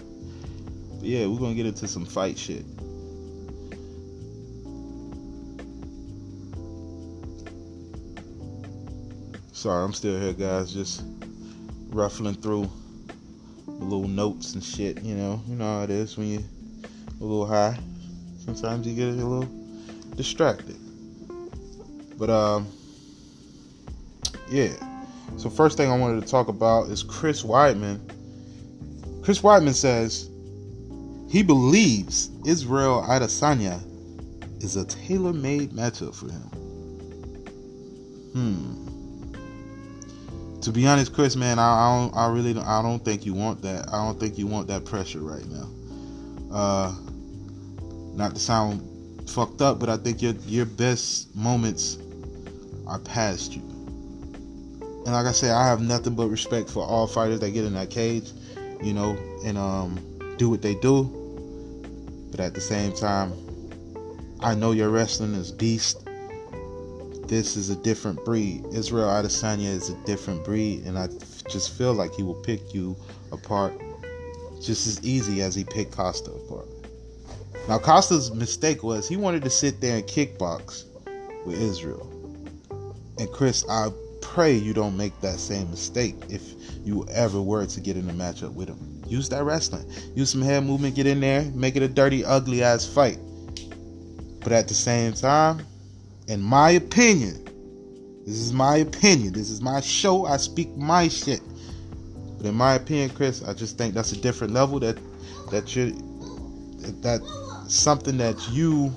But 0.98 1.08
yeah, 1.08 1.26
we're 1.26 1.38
gonna 1.38 1.54
get 1.54 1.66
into 1.66 1.88
some 1.88 2.04
fight 2.04 2.38
shit. 2.38 2.64
Sorry, 9.64 9.82
I'm 9.82 9.94
still 9.94 10.20
here, 10.20 10.34
guys. 10.34 10.74
Just 10.74 11.04
ruffling 11.88 12.34
through 12.34 12.70
the 13.64 13.72
little 13.72 14.06
notes 14.06 14.52
and 14.52 14.62
shit. 14.62 15.00
You 15.00 15.14
know, 15.14 15.42
you 15.48 15.56
know 15.56 15.64
how 15.64 15.84
it 15.84 15.88
is 15.88 16.18
when 16.18 16.26
you're 16.26 16.42
a 17.18 17.24
little 17.24 17.46
high. 17.46 17.78
Sometimes 18.44 18.86
you 18.86 18.94
get 18.94 19.08
a 19.08 19.12
little 19.12 19.48
distracted. 20.16 20.76
But 22.18 22.28
um, 22.28 22.66
yeah. 24.50 24.74
So 25.38 25.48
first 25.48 25.78
thing 25.78 25.90
I 25.90 25.96
wanted 25.96 26.20
to 26.20 26.28
talk 26.30 26.48
about 26.48 26.90
is 26.90 27.02
Chris 27.02 27.42
Weidman. 27.42 28.00
Chris 29.24 29.40
Weidman 29.40 29.72
says 29.72 30.28
he 31.30 31.42
believes 31.42 32.28
Israel 32.44 33.02
Adesanya 33.08 33.80
is 34.62 34.76
a 34.76 34.84
tailor-made 34.84 35.70
matchup 35.70 36.14
for 36.14 36.30
him. 36.30 36.42
Hmm 38.34 38.93
to 40.64 40.72
be 40.72 40.86
honest, 40.86 41.12
Chris, 41.12 41.36
man, 41.36 41.58
I, 41.58 41.62
I 41.62 42.00
don't, 42.00 42.16
I 42.16 42.32
really, 42.32 42.54
don't, 42.54 42.66
I 42.66 42.80
don't 42.80 43.04
think 43.04 43.26
you 43.26 43.34
want 43.34 43.60
that. 43.62 43.86
I 43.92 44.02
don't 44.04 44.18
think 44.18 44.38
you 44.38 44.46
want 44.46 44.66
that 44.68 44.86
pressure 44.86 45.20
right 45.20 45.44
now. 45.46 45.68
Uh, 46.50 46.94
not 48.14 48.34
to 48.34 48.40
sound 48.40 49.28
fucked 49.28 49.60
up, 49.60 49.78
but 49.78 49.90
I 49.90 49.98
think 49.98 50.22
your 50.22 50.32
your 50.46 50.64
best 50.64 51.34
moments 51.36 51.98
are 52.86 52.98
past 52.98 53.52
you. 53.52 53.60
And 55.04 55.12
like 55.12 55.26
I 55.26 55.32
said, 55.32 55.50
I 55.50 55.66
have 55.66 55.82
nothing 55.82 56.14
but 56.14 56.28
respect 56.28 56.70
for 56.70 56.82
all 56.82 57.06
fighters 57.06 57.40
that 57.40 57.50
get 57.50 57.64
in 57.64 57.74
that 57.74 57.90
cage, 57.90 58.30
you 58.82 58.94
know, 58.94 59.18
and 59.44 59.58
um, 59.58 59.98
do 60.38 60.48
what 60.48 60.62
they 60.62 60.76
do. 60.76 61.04
But 62.30 62.40
at 62.40 62.54
the 62.54 62.60
same 62.60 62.94
time, 62.94 63.34
I 64.40 64.54
know 64.54 64.72
your 64.72 64.88
wrestling 64.88 65.34
is 65.34 65.52
beast 65.52 66.03
this 67.26 67.56
is 67.56 67.70
a 67.70 67.76
different 67.76 68.24
breed. 68.24 68.64
Israel 68.72 69.08
Adesanya 69.08 69.68
is 69.68 69.90
a 69.90 69.96
different 70.04 70.44
breed, 70.44 70.84
and 70.84 70.98
I 70.98 71.08
just 71.48 71.76
feel 71.76 71.94
like 71.94 72.14
he 72.14 72.22
will 72.22 72.40
pick 72.42 72.74
you 72.74 72.96
apart 73.32 73.74
just 74.60 74.86
as 74.86 75.02
easy 75.04 75.42
as 75.42 75.54
he 75.54 75.64
picked 75.64 75.92
Costa 75.92 76.30
apart. 76.30 76.68
Now 77.68 77.78
Costa's 77.78 78.32
mistake 78.32 78.82
was 78.82 79.08
he 79.08 79.16
wanted 79.16 79.42
to 79.44 79.50
sit 79.50 79.80
there 79.80 79.96
and 79.96 80.06
kickbox 80.06 80.84
with 81.46 81.60
Israel. 81.60 82.10
And 83.18 83.30
Chris, 83.30 83.64
I 83.68 83.88
pray 84.20 84.54
you 84.54 84.74
don't 84.74 84.96
make 84.96 85.18
that 85.20 85.38
same 85.38 85.70
mistake 85.70 86.16
if 86.28 86.42
you 86.84 87.06
ever 87.10 87.40
were 87.40 87.66
to 87.66 87.80
get 87.80 87.96
in 87.96 88.08
a 88.10 88.12
matchup 88.12 88.52
with 88.52 88.68
him. 88.68 89.02
Use 89.06 89.28
that 89.30 89.44
wrestling. 89.44 89.90
Use 90.14 90.30
some 90.30 90.42
head 90.42 90.64
movement, 90.64 90.94
get 90.94 91.06
in 91.06 91.20
there, 91.20 91.42
make 91.54 91.76
it 91.76 91.82
a 91.82 91.88
dirty, 91.88 92.24
ugly 92.24 92.62
ass 92.62 92.86
fight. 92.86 93.18
But 94.40 94.52
at 94.52 94.68
the 94.68 94.74
same 94.74 95.12
time, 95.14 95.64
in 96.28 96.40
my 96.40 96.70
opinion, 96.70 97.44
this 98.24 98.36
is 98.36 98.52
my 98.52 98.78
opinion. 98.78 99.32
This 99.32 99.50
is 99.50 99.60
my 99.60 99.80
show. 99.80 100.24
I 100.24 100.38
speak 100.38 100.74
my 100.76 101.08
shit. 101.08 101.42
But 102.38 102.46
in 102.46 102.54
my 102.54 102.74
opinion, 102.74 103.10
Chris, 103.10 103.42
I 103.44 103.52
just 103.52 103.76
think 103.76 103.94
that's 103.94 104.12
a 104.12 104.20
different 104.20 104.52
level 104.52 104.80
that 104.80 104.98
that 105.50 105.76
you 105.76 105.92
that 107.02 107.20
something 107.68 108.16
that 108.18 108.36
you 108.50 108.94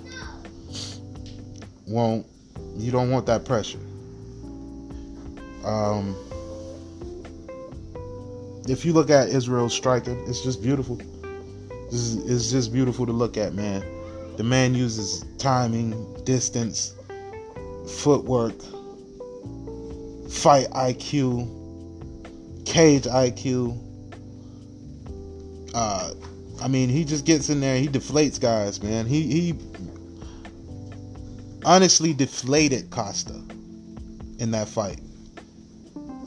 won't 1.87 2.25
you 2.75 2.91
don't 2.91 3.09
want 3.09 3.25
that 3.25 3.43
pressure. 3.43 3.79
Um 5.65 6.15
if 8.69 8.85
you 8.85 8.93
look 8.93 9.09
at 9.09 9.29
Israel's 9.29 9.73
striking, 9.73 10.21
it's 10.27 10.41
just 10.41 10.61
beautiful. 10.61 10.99
It's, 11.87 12.15
it's 12.15 12.51
just 12.51 12.73
beautiful 12.73 13.05
to 13.05 13.13
look 13.13 13.37
at, 13.37 13.53
man. 13.53 13.81
The 14.35 14.43
man 14.43 14.75
uses 14.75 15.23
timing, 15.37 16.21
distance, 16.25 16.96
footwork, 17.87 18.59
fight 20.29 20.67
IQ, 20.71 22.65
cage 22.65 23.03
IQ. 23.03 23.83
Uh, 25.73 26.13
I 26.61 26.67
mean, 26.67 26.89
he 26.89 27.05
just 27.05 27.25
gets 27.25 27.49
in 27.49 27.59
there. 27.59 27.77
He 27.77 27.87
deflates 27.87 28.39
guys, 28.39 28.81
man. 28.81 29.05
He 29.05 29.23
he 29.23 29.55
honestly 31.65 32.13
deflated 32.13 32.89
Costa 32.89 33.41
in 34.39 34.51
that 34.51 34.67
fight 34.67 34.99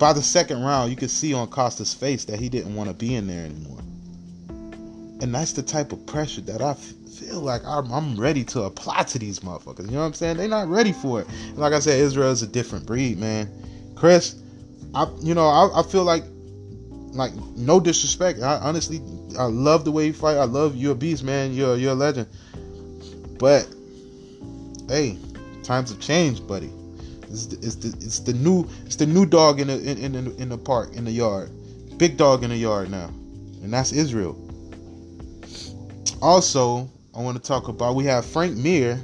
by 0.00 0.14
the 0.14 0.22
second 0.22 0.62
round, 0.62 0.90
you 0.90 0.96
could 0.96 1.10
see 1.10 1.34
on 1.34 1.46
Costa's 1.48 1.92
face 1.92 2.24
that 2.24 2.40
he 2.40 2.48
didn't 2.48 2.74
want 2.74 2.88
to 2.88 2.94
be 2.94 3.14
in 3.14 3.26
there 3.26 3.44
anymore. 3.44 3.79
And 5.20 5.34
that's 5.34 5.52
the 5.52 5.62
type 5.62 5.92
of 5.92 6.04
pressure 6.06 6.40
that 6.42 6.62
I 6.62 6.74
feel 6.74 7.40
like 7.40 7.62
I'm, 7.64 7.92
I'm, 7.92 8.18
ready 8.18 8.44
to 8.44 8.62
apply 8.62 9.02
to 9.02 9.18
these 9.18 9.40
motherfuckers. 9.40 9.84
You 9.86 9.92
know 9.92 10.00
what 10.00 10.06
I'm 10.06 10.14
saying? 10.14 10.38
They're 10.38 10.48
not 10.48 10.68
ready 10.68 10.92
for 10.92 11.20
it. 11.20 11.28
And 11.28 11.58
like 11.58 11.74
I 11.74 11.78
said, 11.78 12.00
Israel 12.00 12.30
is 12.30 12.42
a 12.42 12.46
different 12.46 12.86
breed, 12.86 13.18
man. 13.18 13.48
Chris, 13.94 14.40
I 14.94 15.06
you 15.20 15.34
know 15.34 15.46
I, 15.46 15.80
I 15.80 15.82
feel 15.82 16.04
like 16.04 16.24
like 17.12 17.34
no 17.56 17.80
disrespect. 17.80 18.40
I 18.40 18.56
honestly 18.56 19.00
I 19.38 19.44
love 19.44 19.84
the 19.84 19.92
way 19.92 20.06
you 20.06 20.12
fight. 20.12 20.36
I 20.36 20.44
love 20.44 20.76
you're 20.76 20.92
a 20.92 20.96
beast, 20.96 21.22
man. 21.22 21.52
You're 21.52 21.76
you're 21.76 21.92
a 21.92 21.94
legend. 21.94 22.26
But 23.38 23.68
hey, 24.88 25.18
times 25.62 25.90
have 25.90 26.00
changed, 26.00 26.48
buddy. 26.48 26.70
It's 27.30 27.46
the, 27.46 27.56
it's 27.56 27.74
the, 27.76 27.88
it's 28.04 28.18
the 28.20 28.32
new 28.32 28.66
it's 28.86 28.96
the 28.96 29.06
new 29.06 29.26
dog 29.26 29.60
in 29.60 29.68
the 29.68 29.78
in, 29.78 30.16
in, 30.16 30.32
in 30.40 30.48
the 30.48 30.58
park 30.58 30.94
in 30.94 31.04
the 31.04 31.12
yard, 31.12 31.50
big 31.98 32.16
dog 32.16 32.42
in 32.42 32.50
the 32.50 32.56
yard 32.56 32.90
now, 32.90 33.06
and 33.62 33.72
that's 33.72 33.92
Israel. 33.92 34.49
Also, 36.22 36.88
I 37.14 37.20
want 37.20 37.42
to 37.42 37.42
talk 37.42 37.68
about 37.68 37.94
we 37.94 38.04
have 38.04 38.26
Frank 38.26 38.56
Mir, 38.56 38.96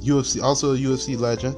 UFC 0.00 0.42
also 0.42 0.74
a 0.74 0.76
UFC 0.76 1.18
legend. 1.18 1.56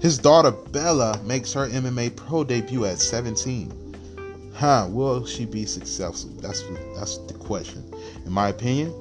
His 0.00 0.18
daughter 0.18 0.50
Bella 0.50 1.20
makes 1.24 1.52
her 1.52 1.68
MMA 1.68 2.16
pro 2.16 2.44
debut 2.44 2.84
at 2.86 2.98
17. 2.98 4.52
Huh? 4.54 4.86
Will 4.88 5.26
she 5.26 5.44
be 5.44 5.66
successful? 5.66 6.30
That's 6.40 6.62
that's 6.94 7.18
the 7.18 7.34
question. 7.34 7.84
In 8.24 8.32
my 8.32 8.48
opinion, 8.48 8.94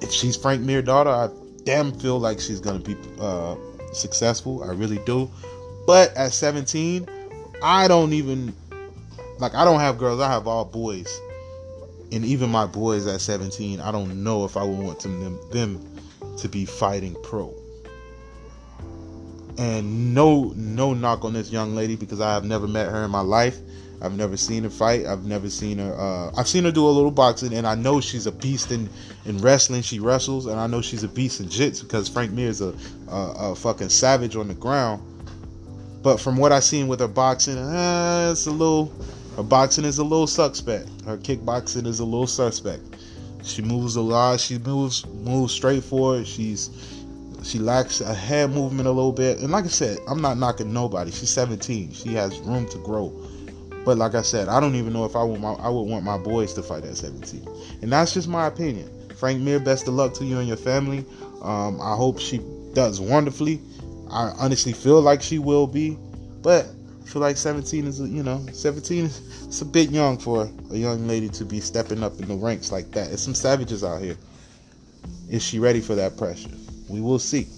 if 0.00 0.10
she's 0.10 0.36
Frank 0.36 0.62
Mir 0.62 0.82
daughter, 0.82 1.10
I 1.10 1.28
damn 1.64 1.92
feel 1.92 2.18
like 2.18 2.40
she's 2.40 2.60
gonna 2.60 2.80
be 2.80 2.96
uh, 3.20 3.54
successful. 3.92 4.64
I 4.64 4.72
really 4.72 4.98
do. 5.06 5.30
But 5.86 6.14
at 6.16 6.32
17, 6.32 7.06
I 7.62 7.86
don't 7.86 8.12
even 8.12 8.52
like 9.38 9.54
I 9.54 9.64
don't 9.64 9.80
have 9.80 9.96
girls. 9.96 10.20
I 10.20 10.28
have 10.28 10.48
all 10.48 10.64
boys. 10.64 11.20
And 12.12 12.24
even 12.24 12.50
my 12.50 12.66
boys 12.66 13.06
at 13.06 13.20
17, 13.20 13.80
I 13.80 13.92
don't 13.92 14.22
know 14.24 14.44
if 14.44 14.56
I 14.56 14.64
would 14.64 14.78
want 14.78 15.00
them 15.00 15.38
them 15.50 15.80
to 16.38 16.48
be 16.48 16.64
fighting 16.64 17.16
pro. 17.22 17.54
And 19.58 20.14
no 20.14 20.52
no 20.56 20.94
knock 20.94 21.24
on 21.24 21.34
this 21.34 21.50
young 21.52 21.74
lady 21.74 21.96
because 21.96 22.20
I 22.20 22.32
have 22.32 22.44
never 22.44 22.66
met 22.66 22.90
her 22.90 23.04
in 23.04 23.10
my 23.10 23.20
life. 23.20 23.58
I've 24.02 24.16
never 24.16 24.36
seen 24.36 24.62
her 24.62 24.70
fight. 24.70 25.04
I've 25.04 25.26
never 25.26 25.50
seen 25.50 25.78
her. 25.78 25.94
Uh, 25.94 26.32
I've 26.36 26.48
seen 26.48 26.64
her 26.64 26.72
do 26.72 26.86
a 26.86 26.88
little 26.88 27.10
boxing, 27.10 27.52
and 27.52 27.66
I 27.66 27.74
know 27.74 28.00
she's 28.00 28.26
a 28.26 28.32
beast 28.32 28.72
in, 28.72 28.88
in 29.26 29.38
wrestling. 29.38 29.82
She 29.82 29.98
wrestles, 29.98 30.46
and 30.46 30.58
I 30.58 30.66
know 30.66 30.80
she's 30.80 31.04
a 31.04 31.08
beast 31.08 31.40
in 31.40 31.46
jits 31.46 31.82
because 31.82 32.08
Frank 32.08 32.32
Mir 32.32 32.48
is 32.48 32.62
a, 32.62 32.74
a, 33.08 33.50
a, 33.50 33.54
fucking 33.54 33.90
savage 33.90 34.36
on 34.36 34.48
the 34.48 34.54
ground. 34.54 35.02
But 36.02 36.18
from 36.18 36.38
what 36.38 36.50
I've 36.50 36.64
seen 36.64 36.88
with 36.88 37.00
her 37.00 37.08
boxing, 37.08 37.58
uh, 37.58 38.30
it's 38.32 38.46
a 38.46 38.50
little. 38.50 38.90
Her 39.40 39.44
boxing 39.44 39.86
is 39.86 39.96
a 39.96 40.04
little 40.04 40.26
suspect. 40.26 40.86
Her 41.06 41.16
kickboxing 41.16 41.86
is 41.86 41.98
a 41.98 42.04
little 42.04 42.26
suspect. 42.26 42.82
She 43.42 43.62
moves 43.62 43.96
a 43.96 44.02
lot. 44.02 44.38
She 44.38 44.58
moves 44.58 45.06
moves 45.06 45.54
straight 45.54 45.82
forward. 45.82 46.26
She's 46.26 46.68
she 47.42 47.58
lacks 47.58 48.02
a 48.02 48.12
head 48.12 48.50
movement 48.50 48.86
a 48.86 48.90
little 48.90 49.12
bit. 49.12 49.38
And 49.38 49.50
like 49.50 49.64
I 49.64 49.68
said, 49.68 49.96
I'm 50.06 50.20
not 50.20 50.36
knocking 50.36 50.74
nobody. 50.74 51.10
She's 51.10 51.30
17. 51.30 51.90
She 51.94 52.12
has 52.12 52.38
room 52.40 52.68
to 52.68 52.76
grow. 52.80 53.18
But 53.82 53.96
like 53.96 54.14
I 54.14 54.20
said, 54.20 54.48
I 54.48 54.60
don't 54.60 54.74
even 54.74 54.92
know 54.92 55.06
if 55.06 55.16
I 55.16 55.22
would 55.22 55.40
my, 55.40 55.54
I 55.54 55.70
would 55.70 55.84
want 55.84 56.04
my 56.04 56.18
boys 56.18 56.52
to 56.52 56.62
fight 56.62 56.84
at 56.84 56.98
17. 56.98 57.48
And 57.80 57.90
that's 57.90 58.12
just 58.12 58.28
my 58.28 58.46
opinion. 58.46 58.90
Frank 59.16 59.40
Mir, 59.40 59.58
best 59.58 59.88
of 59.88 59.94
luck 59.94 60.12
to 60.16 60.24
you 60.26 60.38
and 60.38 60.48
your 60.48 60.58
family. 60.58 61.02
Um, 61.40 61.80
I 61.80 61.96
hope 61.96 62.20
she 62.20 62.42
does 62.74 63.00
wonderfully. 63.00 63.58
I 64.10 64.32
honestly 64.38 64.74
feel 64.74 65.00
like 65.00 65.22
she 65.22 65.38
will 65.38 65.66
be, 65.66 65.96
but 66.42 66.66
Feel 67.06 67.22
like 67.22 67.36
17 67.36 67.86
is, 67.86 68.00
you 68.00 68.22
know, 68.22 68.44
17 68.52 69.04
is 69.04 69.46
it's 69.46 69.62
a 69.62 69.64
bit 69.64 69.90
young 69.90 70.18
for 70.18 70.48
a 70.70 70.76
young 70.76 71.08
lady 71.08 71.28
to 71.30 71.44
be 71.44 71.60
stepping 71.60 72.02
up 72.02 72.18
in 72.20 72.28
the 72.28 72.34
ranks 72.34 72.70
like 72.70 72.90
that. 72.92 73.10
It's 73.10 73.22
some 73.22 73.34
savages 73.34 73.82
out 73.82 74.00
here. 74.00 74.16
Is 75.28 75.42
she 75.42 75.58
ready 75.58 75.80
for 75.80 75.94
that 75.94 76.16
pressure? 76.16 76.50
We 76.88 77.00
will 77.00 77.18
see. 77.18 77.48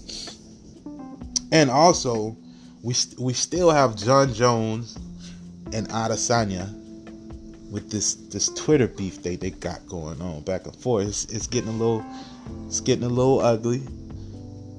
And 1.51 1.71
also, 1.71 2.37
we 2.83 2.95
st- 2.95 3.21
we 3.21 3.33
still 3.33 3.71
have 3.71 3.97
Jon 3.97 4.33
Jones 4.33 4.97
and 5.73 5.89
Adesanya 5.89 6.71
with 7.71 7.91
this 7.91 8.15
this 8.15 8.49
Twitter 8.51 8.87
beef 8.87 9.23
they 9.23 9.37
they 9.37 9.51
got 9.51 9.87
going 9.87 10.21
on 10.21 10.43
back 10.43 10.67
and 10.67 10.77
forth. 10.77 11.09
It's, 11.09 11.25
it's 11.27 11.47
getting 11.47 11.71
a 11.71 11.73
little 11.73 12.05
it's 12.67 12.81
getting 12.81 13.05
a 13.05 13.09
little 13.09 13.41
ugly, 13.41 13.83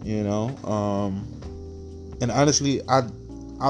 you 0.04 0.24
know. 0.24 0.50
Um, 0.64 1.28
and 2.22 2.32
honestly, 2.32 2.82
I 2.88 3.04
I 3.60 3.70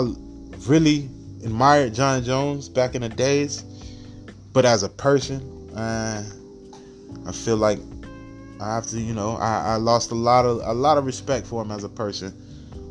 really 0.67 1.10
admired 1.43 1.93
Jon 1.93 2.23
Jones 2.23 2.69
back 2.69 2.95
in 2.95 3.02
the 3.02 3.10
days, 3.10 3.63
but 4.54 4.65
as 4.65 4.84
a 4.84 4.89
person, 4.89 5.41
uh, 5.76 6.23
I 7.26 7.32
feel 7.32 7.58
like 7.58 7.80
I 8.62 8.76
have 8.76 8.88
to, 8.88 8.99
you 8.99 9.13
know, 9.13 9.36
I, 9.38 9.73
I 9.73 9.76
lost 9.76 10.12
a 10.12 10.15
lot 10.15 10.45
of 10.45 10.62
a 10.63 10.73
lot 10.73 10.97
of 10.97 11.06
respect 11.06 11.45
for 11.47 11.62
him 11.62 11.71
as 11.71 11.84
a 11.84 11.89
person 11.89 12.34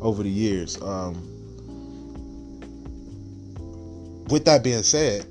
over 0.00 0.22
the 0.22 0.28
years. 0.28 0.80
Um, 0.82 1.14
with 4.28 4.44
that 4.44 4.62
being 4.64 4.82
said, 4.82 5.26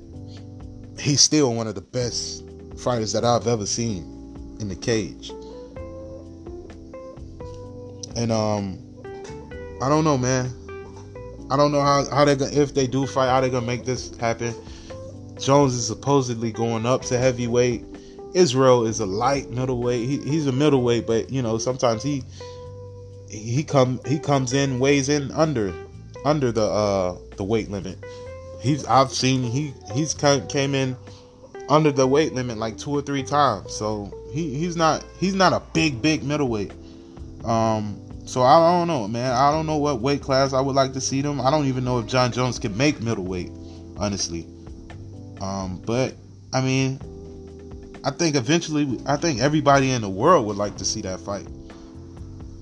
he's 0.98 1.20
still 1.20 1.54
one 1.54 1.66
of 1.66 1.74
the 1.74 1.80
best 1.80 2.44
fighters 2.78 3.12
that 3.12 3.24
I've 3.24 3.46
ever 3.46 3.66
seen 3.66 4.02
in 4.60 4.68
the 4.68 4.76
cage. 4.76 5.30
And 8.16 8.30
um 8.30 8.78
I 9.80 9.88
don't 9.88 10.04
know, 10.04 10.16
man. 10.16 10.61
I 11.52 11.56
don't 11.56 11.72
know 11.72 11.82
how, 11.82 12.04
how 12.10 12.24
they 12.24 12.36
gonna 12.36 12.52
if 12.52 12.74
they 12.74 12.86
do 12.86 13.06
fight, 13.06 13.28
how 13.28 13.40
they 13.40 13.50
gonna 13.50 13.66
make 13.66 13.84
this 13.84 14.16
happen. 14.16 14.54
Jones 15.38 15.74
is 15.74 15.86
supposedly 15.86 16.52
going 16.52 16.86
up 16.86 17.02
to 17.02 17.18
heavyweight. 17.18 17.84
Israel 18.34 18.86
is 18.86 19.00
a 19.00 19.06
light 19.06 19.50
middleweight. 19.50 20.08
He, 20.08 20.18
he's 20.18 20.46
a 20.46 20.52
middleweight, 20.52 21.06
but 21.06 21.30
you 21.30 21.42
know 21.42 21.58
sometimes 21.58 22.02
he 22.02 22.22
he 23.28 23.64
come 23.64 24.00
he 24.06 24.18
comes 24.18 24.52
in 24.52 24.78
weighs 24.78 25.08
in 25.08 25.30
under 25.32 25.74
under 26.24 26.52
the 26.52 26.64
uh 26.64 27.18
the 27.36 27.44
weight 27.44 27.70
limit 27.70 27.98
he's 28.62 28.86
I've 28.86 29.12
seen 29.12 29.42
he 29.42 29.74
he's 29.92 30.14
came 30.14 30.74
in 30.74 30.96
under 31.68 31.90
the 31.90 32.06
weight 32.06 32.32
limit 32.32 32.56
like 32.58 32.78
two 32.78 32.90
or 32.90 33.02
three 33.02 33.22
times. 33.22 33.74
So 33.74 34.10
he, 34.32 34.54
he's 34.54 34.76
not 34.76 35.04
he's 35.18 35.34
not 35.34 35.52
a 35.52 35.60
big 35.74 36.00
big 36.00 36.22
middleweight. 36.22 36.72
Um, 37.44 38.00
so 38.24 38.42
I 38.42 38.58
don't 38.78 38.88
know, 38.88 39.08
man. 39.08 39.32
I 39.32 39.50
don't 39.50 39.66
know 39.66 39.76
what 39.76 40.00
weight 40.00 40.22
class 40.22 40.52
I 40.52 40.60
would 40.60 40.74
like 40.74 40.92
to 40.94 41.00
see 41.00 41.22
them. 41.22 41.40
I 41.40 41.50
don't 41.50 41.66
even 41.66 41.84
know 41.84 41.98
if 41.98 42.06
Jon 42.06 42.32
Jones 42.32 42.58
can 42.58 42.76
make 42.76 43.00
middleweight, 43.00 43.50
honestly. 43.96 44.46
Um, 45.40 45.82
but 45.84 46.14
I 46.52 46.60
mean, 46.60 47.00
I 48.04 48.10
think 48.10 48.36
eventually, 48.36 49.00
I 49.06 49.16
think 49.16 49.40
everybody 49.40 49.90
in 49.90 50.02
the 50.02 50.10
world 50.10 50.46
would 50.46 50.56
like 50.56 50.76
to 50.76 50.84
see 50.84 51.02
that 51.02 51.20
fight. 51.20 51.46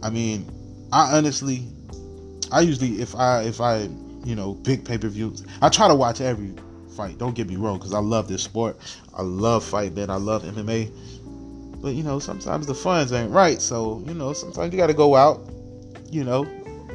I 0.02 0.10
mean, 0.10 0.50
I 0.92 1.16
honestly, 1.16 1.68
I 2.50 2.60
usually 2.60 3.00
if 3.02 3.14
I 3.14 3.42
if 3.42 3.60
I 3.60 3.88
you 4.24 4.34
know, 4.34 4.54
big 4.54 4.84
pay 4.84 4.98
per 4.98 5.08
views. 5.08 5.44
I 5.62 5.68
try 5.68 5.88
to 5.88 5.94
watch 5.94 6.20
every 6.20 6.54
fight. 6.96 7.18
Don't 7.18 7.34
get 7.34 7.48
me 7.48 7.56
wrong, 7.56 7.78
because 7.78 7.94
I 7.94 7.98
love 7.98 8.28
this 8.28 8.42
sport. 8.42 8.76
I 9.14 9.22
love 9.22 9.64
fight, 9.64 9.94
man. 9.94 10.10
I 10.10 10.16
love 10.16 10.42
MMA. 10.42 11.19
But 11.80 11.94
you 11.94 12.02
know, 12.02 12.18
sometimes 12.18 12.66
the 12.66 12.74
funds 12.74 13.12
ain't 13.12 13.30
right. 13.30 13.60
So, 13.60 14.02
you 14.06 14.14
know, 14.14 14.32
sometimes 14.32 14.72
you 14.72 14.78
gotta 14.78 14.94
go 14.94 15.16
out, 15.16 15.48
you 16.10 16.24
know, 16.24 16.44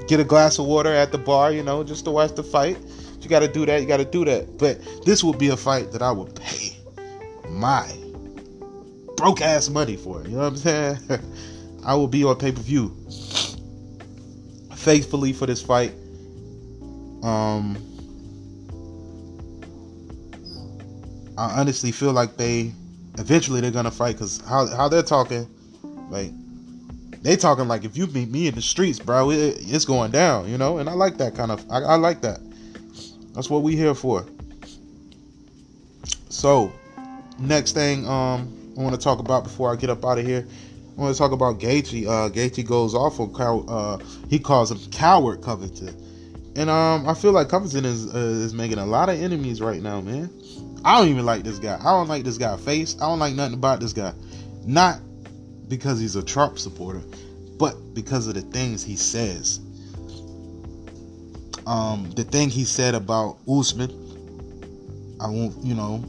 get 0.07 0.19
a 0.19 0.23
glass 0.23 0.59
of 0.59 0.65
water 0.65 0.93
at 0.93 1.11
the 1.11 1.17
bar, 1.17 1.51
you 1.51 1.63
know, 1.63 1.83
just 1.83 2.05
to 2.05 2.11
watch 2.11 2.35
the 2.35 2.43
fight. 2.43 2.77
You 3.21 3.29
gotta 3.29 3.47
do 3.47 3.65
that, 3.65 3.81
you 3.81 3.87
gotta 3.87 4.05
do 4.05 4.23
that. 4.25 4.59
But 4.59 4.79
this 5.03 5.23
would 5.23 5.39
be 5.39 5.47
a 5.49 5.57
fight 5.57 5.91
that 5.91 6.03
I 6.03 6.11
would 6.11 6.35
pay 6.35 6.77
my 7.49 7.91
broke 9.17 9.41
ass 9.41 9.69
money 9.69 9.95
for. 9.95 10.21
You 10.23 10.29
know 10.29 10.37
what 10.37 10.47
I'm 10.47 10.57
saying? 10.57 10.99
I 11.85 11.95
will 11.95 12.07
be 12.07 12.23
on 12.23 12.35
pay 12.37 12.51
per 12.51 12.61
view 12.61 12.95
faithfully 14.75 15.33
for 15.33 15.47
this 15.47 15.61
fight. 15.61 15.93
Um, 17.23 17.77
I 21.37 21.59
honestly 21.59 21.91
feel 21.91 22.13
like 22.13 22.37
they 22.37 22.73
eventually 23.17 23.61
they're 23.61 23.71
gonna 23.71 23.91
fight 23.91 24.15
because 24.15 24.41
how 24.41 24.67
how 24.67 24.87
they're 24.87 25.03
talking, 25.03 25.47
like 26.09 26.31
they 27.21 27.35
talking 27.35 27.67
like 27.67 27.83
if 27.83 27.97
you 27.97 28.07
meet 28.07 28.29
me 28.29 28.47
in 28.47 28.55
the 28.55 28.61
streets, 28.61 28.99
bro, 28.99 29.31
it, 29.31 29.57
it's 29.59 29.85
going 29.85 30.11
down, 30.11 30.47
you 30.49 30.57
know. 30.57 30.77
And 30.77 30.87
I 30.89 30.93
like 30.93 31.17
that 31.17 31.35
kind 31.35 31.51
of. 31.51 31.65
I, 31.71 31.79
I 31.79 31.95
like 31.95 32.21
that. 32.21 32.39
That's 33.33 33.49
what 33.49 33.63
we 33.63 33.75
here 33.75 33.95
for. 33.95 34.25
So, 36.29 36.71
next 37.39 37.71
thing 37.71 38.07
um 38.07 38.73
I 38.77 38.81
want 38.81 38.93
to 38.93 39.01
talk 39.01 39.19
about 39.19 39.43
before 39.43 39.71
I 39.71 39.75
get 39.75 39.89
up 39.89 40.05
out 40.05 40.19
of 40.19 40.25
here, 40.25 40.45
I 40.97 41.01
want 41.01 41.15
to 41.15 41.17
talk 41.17 41.31
about 41.31 41.59
Gaethje. 41.59 42.05
Uh, 42.05 42.29
Gaethje 42.29 42.65
goes 42.65 42.93
off 42.93 43.19
on 43.19 43.33
cow- 43.33 43.65
uh, 43.67 43.97
he 44.29 44.37
calls 44.37 44.71
him 44.71 44.79
coward 44.91 45.41
Covington, 45.41 45.95
and 46.55 46.69
um 46.69 47.07
I 47.07 47.13
feel 47.13 47.31
like 47.31 47.49
Covington 47.49 47.85
is 47.85 48.13
uh, 48.13 48.17
is 48.17 48.53
making 48.53 48.77
a 48.77 48.85
lot 48.85 49.09
of 49.09 49.19
enemies 49.19 49.61
right 49.61 49.81
now, 49.81 50.01
man. 50.01 50.29
I 50.85 50.99
don't 50.99 51.09
even 51.09 51.25
like 51.25 51.43
this 51.43 51.57
guy. 51.57 51.79
I 51.79 51.85
don't 51.85 52.07
like 52.07 52.23
this 52.23 52.37
guy 52.37 52.55
face. 52.57 52.95
I 53.01 53.07
don't 53.07 53.17
like 53.17 53.33
nothing 53.33 53.55
about 53.55 53.79
this 53.79 53.91
guy. 53.91 54.13
Not 54.65 54.99
because 55.67 55.99
he's 55.99 56.15
a 56.15 56.23
Trump 56.23 56.59
supporter, 56.59 57.01
but 57.57 57.75
because 57.95 58.27
of 58.27 58.35
the 58.35 58.41
things 58.41 58.83
he 58.83 58.95
says. 58.95 59.59
Um, 61.65 62.11
the 62.11 62.23
thing 62.23 62.49
he 62.49 62.63
said 62.65 62.93
about 62.93 63.39
Usman, 63.49 63.89
I 65.19 65.27
won't, 65.27 65.55
you 65.63 65.73
know, 65.73 66.03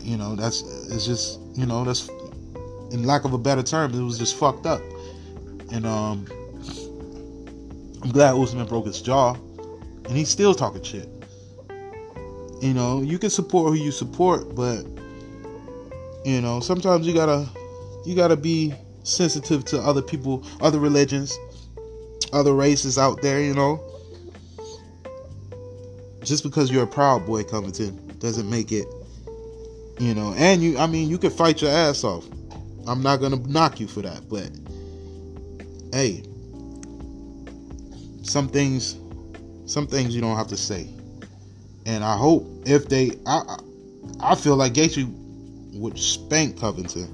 you 0.00 0.16
know, 0.16 0.34
that's 0.34 0.62
it's 0.88 1.04
just, 1.04 1.38
you 1.54 1.66
know, 1.66 1.84
that's 1.84 2.08
in 2.90 3.04
lack 3.04 3.24
of 3.24 3.34
a 3.34 3.38
better 3.38 3.62
term, 3.62 3.92
it 3.92 4.02
was 4.02 4.18
just 4.18 4.36
fucked 4.36 4.64
up. 4.64 4.80
And 5.70 5.84
um, 5.84 6.26
I'm 8.02 8.10
glad 8.10 8.34
Usman 8.34 8.66
broke 8.66 8.86
his 8.86 9.02
jaw, 9.02 9.34
and 9.34 10.16
he's 10.16 10.30
still 10.30 10.54
talking 10.54 10.82
shit. 10.82 11.21
You 12.62 12.74
know, 12.74 13.02
you 13.02 13.18
can 13.18 13.28
support 13.28 13.70
who 13.70 13.74
you 13.74 13.90
support, 13.90 14.54
but 14.54 14.86
you 16.24 16.40
know, 16.40 16.60
sometimes 16.60 17.08
you 17.08 17.12
gotta 17.12 17.48
you 18.06 18.14
gotta 18.14 18.36
be 18.36 18.72
sensitive 19.02 19.64
to 19.64 19.80
other 19.80 20.00
people, 20.00 20.46
other 20.60 20.78
religions, 20.78 21.36
other 22.32 22.54
races 22.54 22.98
out 22.98 23.20
there, 23.20 23.40
you 23.42 23.52
know. 23.52 23.82
Just 26.22 26.44
because 26.44 26.70
you're 26.70 26.84
a 26.84 26.86
proud 26.86 27.26
boy 27.26 27.42
Covington 27.42 28.16
doesn't 28.20 28.48
make 28.48 28.70
it, 28.70 28.86
you 29.98 30.14
know, 30.14 30.32
and 30.36 30.62
you 30.62 30.78
I 30.78 30.86
mean 30.86 31.10
you 31.10 31.18
can 31.18 31.30
fight 31.30 31.62
your 31.62 31.72
ass 31.72 32.04
off. 32.04 32.24
I'm 32.86 33.02
not 33.02 33.16
gonna 33.16 33.38
knock 33.48 33.80
you 33.80 33.88
for 33.88 34.02
that, 34.02 34.28
but 34.28 34.48
hey, 35.92 36.22
some 38.22 38.46
things 38.46 38.98
some 39.66 39.88
things 39.88 40.14
you 40.14 40.20
don't 40.20 40.36
have 40.36 40.46
to 40.46 40.56
say. 40.56 40.88
And 41.86 42.04
I 42.04 42.16
hope 42.16 42.46
if 42.64 42.88
they, 42.88 43.12
I, 43.26 43.58
I 44.20 44.34
feel 44.34 44.56
like 44.56 44.74
Gaethje 44.74 45.10
would 45.74 45.98
spank 45.98 46.60
Covington, 46.60 47.08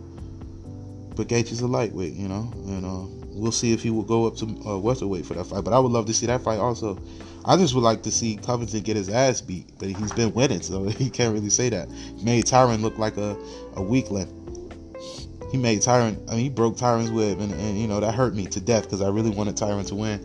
but 1.17 1.29
Gaethje's 1.29 1.61
a 1.61 1.67
lightweight, 1.67 2.13
you 2.13 2.29
know, 2.29 2.53
and 2.67 2.85
uh, 2.85 3.19
we'll 3.29 3.53
see 3.53 3.73
if 3.73 3.83
he 3.83 3.91
will 3.91 4.03
go 4.03 4.27
up 4.27 4.37
to 4.37 4.47
uh, 4.67 4.79
welterweight 4.79 5.25
for 5.25 5.35
that 5.35 5.45
fight. 5.45 5.65
But 5.65 5.73
I 5.73 5.79
would 5.79 5.93
love 5.93 6.07
to 6.07 6.15
see 6.15 6.27
that 6.27 6.43
fight 6.43 6.59
also. 6.59 6.99
I 7.45 7.57
just 7.57 7.75
would 7.75 7.85
like 7.85 8.03
to 8.03 8.11
see 8.11 8.37
Covington 8.37 8.81
get 8.83 8.97
his 8.97 9.09
ass 9.09 9.41
beat, 9.41 9.67
but 9.79 9.89
he's 9.89 10.13
been 10.13 10.35
winning, 10.35 10.61
so 10.61 10.85
he 10.89 11.09
can't 11.09 11.33
really 11.33 11.51
say 11.51 11.69
that. 11.71 11.89
He 11.91 12.25
made 12.25 12.45
Tyron 12.45 12.83
look 12.83 12.99
like 12.99 13.17
a, 13.17 13.37
a 13.75 13.83
weakling. 13.83 14.35
He 15.51 15.57
made 15.57 15.81
Tyron, 15.81 16.19
I 16.29 16.33
mean, 16.33 16.41
he 16.41 16.49
broke 16.51 16.77
Tyron's 16.77 17.11
web, 17.11 17.41
and, 17.41 17.53
and 17.55 17.81
you 17.81 17.87
know 17.87 18.01
that 18.01 18.15
hurt 18.15 18.35
me 18.35 18.45
to 18.47 18.61
death 18.61 18.83
because 18.85 19.01
I 19.01 19.09
really 19.09 19.31
wanted 19.31 19.57
Tyron 19.57 19.87
to 19.87 19.95
win. 19.95 20.21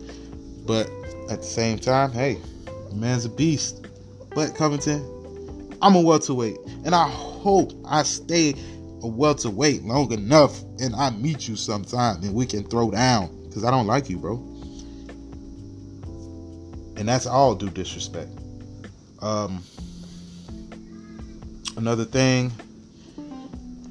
But 0.66 0.90
at 1.30 1.40
the 1.40 1.46
same 1.46 1.78
time, 1.78 2.12
hey, 2.12 2.38
man's 2.92 3.24
a 3.24 3.30
beast. 3.30 3.86
But 4.34 4.54
Covington, 4.54 5.76
I'm 5.80 5.94
a 5.94 6.00
welterweight, 6.00 6.56
and 6.84 6.94
I 6.94 7.08
hope 7.08 7.72
I 7.86 8.02
stay 8.02 8.54
a 9.02 9.06
welterweight 9.06 9.82
long 9.82 10.10
enough, 10.12 10.60
and 10.80 10.94
I 10.96 11.10
meet 11.10 11.46
you 11.46 11.56
sometime, 11.56 12.22
and 12.22 12.34
we 12.34 12.46
can 12.46 12.64
throw 12.64 12.90
down. 12.90 13.28
Cause 13.52 13.64
I 13.64 13.70
don't 13.70 13.86
like 13.86 14.10
you, 14.10 14.18
bro. 14.18 14.34
And 16.96 17.08
that's 17.08 17.26
all 17.26 17.54
due 17.54 17.70
disrespect. 17.70 18.30
Um, 19.20 19.62
another 21.76 22.04
thing. 22.04 22.50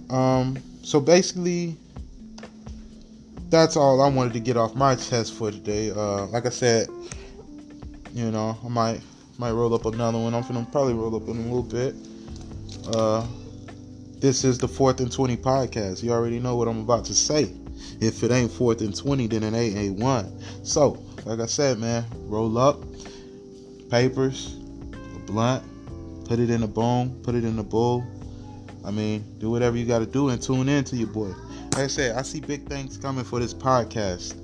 Um, 0.10 0.58
so 0.84 1.00
basically, 1.00 1.78
that's 3.50 3.78
all 3.78 4.02
I 4.02 4.10
wanted 4.10 4.34
to 4.34 4.40
get 4.42 4.58
off 4.58 4.76
my 4.76 4.96
chest 4.96 5.36
for 5.36 5.50
today. 5.52 5.92
Uh, 5.92 6.26
like 6.26 6.46
I 6.46 6.50
said, 6.50 6.90
you 8.14 8.32
know, 8.32 8.58
I 8.66 8.68
might 8.68 9.02
might 9.38 9.52
roll 9.52 9.74
up 9.74 9.86
another 9.86 10.20
one. 10.20 10.34
I'm 10.34 10.44
gonna 10.44 10.68
probably 10.72 10.94
roll 10.94 11.16
up 11.16 11.28
in 11.28 11.38
a 11.38 11.42
little 11.42 11.64
bit. 11.64 11.96
Uh, 12.94 13.26
this 14.20 14.44
is 14.44 14.58
the 14.58 14.68
fourth 14.68 15.00
and 15.00 15.12
twenty 15.12 15.38
podcast. 15.38 16.04
You 16.04 16.12
already 16.12 16.40
know 16.40 16.56
what 16.56 16.68
I'm 16.68 16.80
about 16.80 17.06
to 17.06 17.14
say. 17.14 17.52
If 18.00 18.24
it 18.24 18.32
ain't 18.32 18.52
fourth 18.52 18.82
and 18.82 18.96
twenty, 18.96 19.28
then 19.28 19.44
it 19.44 19.54
ain't 19.54 19.78
a 19.78 20.02
one. 20.02 20.40
So, 20.64 21.04
like 21.26 21.40
I 21.40 21.46
said, 21.46 21.80
man, 21.80 22.06
roll 22.28 22.58
up 22.58 22.84
papers, 23.90 24.58
a 25.16 25.20
blunt, 25.20 25.64
put 26.26 26.40
it 26.40 26.50
in 26.50 26.64
a 26.64 26.68
bone, 26.68 27.20
put 27.24 27.36
it 27.36 27.44
in 27.44 27.60
a 27.60 27.64
bowl. 27.64 28.04
I 28.86 28.92
mean, 28.92 29.24
do 29.40 29.50
whatever 29.50 29.78
you 29.78 29.86
got 29.86 30.00
to 30.00 30.06
do 30.06 30.30
and 30.30 30.42
tune 30.42 30.68
in 30.68 30.84
to 30.86 30.96
your 30.96 31.08
boy. 31.08 31.34
Like 31.72 31.86
I 31.86 31.88
said, 31.88 32.18
I 32.18 32.22
see 32.22 32.40
big 32.40 32.68
things 32.68 32.98
coming 32.98 33.24
for 33.24 33.40
this 33.40 33.54
podcast. 33.54 34.36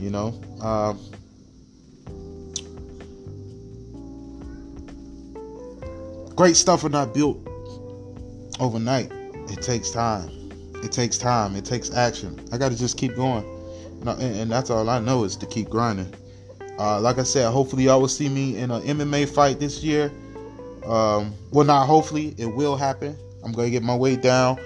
You 0.00 0.10
know, 0.10 0.40
um, 0.60 0.98
great 6.38 6.56
stuff 6.56 6.84
are 6.84 6.88
not 6.88 7.12
built 7.12 7.36
overnight. 8.60 9.10
It 9.50 9.60
takes 9.60 9.90
time. 9.90 10.30
It 10.84 10.92
takes 10.92 11.18
time. 11.18 11.56
It 11.56 11.64
takes 11.64 11.92
action. 11.92 12.38
I 12.52 12.58
got 12.58 12.70
to 12.70 12.78
just 12.78 12.96
keep 12.96 13.16
going. 13.16 13.44
And 14.06 14.48
that's 14.48 14.70
all 14.70 14.88
I 14.88 15.00
know 15.00 15.24
is 15.24 15.34
to 15.38 15.46
keep 15.46 15.68
grinding. 15.68 16.14
Uh, 16.78 17.00
like 17.00 17.18
I 17.18 17.24
said, 17.24 17.50
hopefully 17.50 17.86
y'all 17.86 18.00
will 18.00 18.06
see 18.06 18.28
me 18.28 18.56
in 18.56 18.70
an 18.70 18.82
MMA 18.82 19.28
fight 19.28 19.58
this 19.58 19.82
year. 19.82 20.12
Um, 20.86 21.34
well, 21.50 21.66
not 21.66 21.86
hopefully, 21.86 22.36
it 22.38 22.46
will 22.46 22.76
happen. 22.76 23.16
I'm 23.44 23.50
gonna 23.50 23.70
get 23.70 23.82
my 23.82 23.96
weight 23.96 24.22
down. 24.22 24.60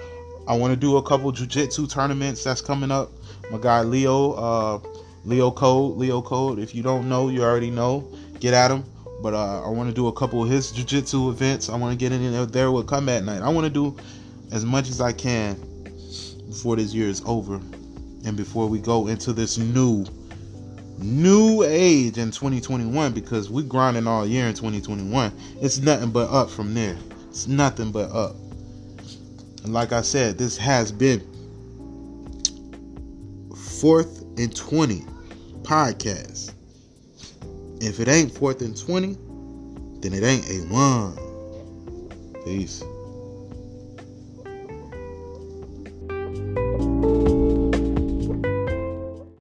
I 0.47 0.55
want 0.55 0.73
to 0.73 0.79
do 0.79 0.97
a 0.97 1.01
couple 1.01 1.31
jiu-jitsu 1.31 1.87
tournaments 1.87 2.43
that's 2.43 2.61
coming 2.61 2.91
up. 2.91 3.09
My 3.49 3.57
guy 3.57 3.81
Leo, 3.81 4.33
uh, 4.33 4.79
Leo 5.25 5.49
Code, 5.49 5.97
Leo 5.97 6.21
Code. 6.21 6.59
If 6.59 6.75
you 6.75 6.83
don't 6.83 7.09
know, 7.09 7.29
you 7.29 7.41
already 7.41 7.71
know. 7.71 8.07
Get 8.39 8.53
at 8.53 8.69
him. 8.69 8.83
But 9.23 9.33
uh, 9.33 9.63
I 9.65 9.69
want 9.69 9.87
to 9.87 9.95
do 9.95 10.07
a 10.07 10.11
couple 10.11 10.43
of 10.43 10.49
his 10.49 10.69
jiu-jitsu 10.73 11.29
events. 11.29 11.69
I 11.69 11.77
want 11.77 11.97
to 11.97 11.97
get 11.97 12.11
in 12.11 12.51
there 12.51 12.71
with 12.71 12.87
Combat 12.87 13.23
Night. 13.23 13.41
I 13.41 13.47
want 13.47 13.65
to 13.65 13.71
do 13.71 13.95
as 14.51 14.65
much 14.65 14.89
as 14.89 14.99
I 14.99 15.13
can 15.13 15.55
before 16.49 16.75
this 16.75 16.93
year 16.93 17.07
is 17.07 17.21
over 17.25 17.55
and 18.25 18.35
before 18.35 18.67
we 18.67 18.79
go 18.79 19.07
into 19.07 19.31
this 19.31 19.57
new 19.57 20.05
new 20.99 21.63
age 21.63 22.17
in 22.17 22.31
2021 22.31 23.13
because 23.13 23.49
we 23.49 23.63
grinding 23.63 24.07
all 24.07 24.25
year 24.25 24.47
in 24.47 24.53
2021 24.53 25.33
it's 25.59 25.79
nothing 25.79 26.11
but 26.11 26.29
up 26.29 26.49
from 26.49 26.73
there 26.73 26.95
it's 27.27 27.47
nothing 27.47 27.91
but 27.91 28.09
up 28.11 28.35
and 29.63 29.73
like 29.73 29.91
i 29.91 30.01
said 30.01 30.37
this 30.37 30.55
has 30.55 30.91
been 30.91 31.19
fourth 33.55 34.21
and 34.37 34.55
20 34.55 35.01
podcast 35.63 36.52
if 37.85 37.99
it 37.99 38.07
ain't 38.07 38.31
fourth 38.31 38.61
and 38.61 38.77
20, 38.77 39.17
then 40.01 40.13
it 40.13 40.23
ain't 40.23 40.49
a 40.49 40.73
one. 40.73 41.17
Peace. 42.43 42.83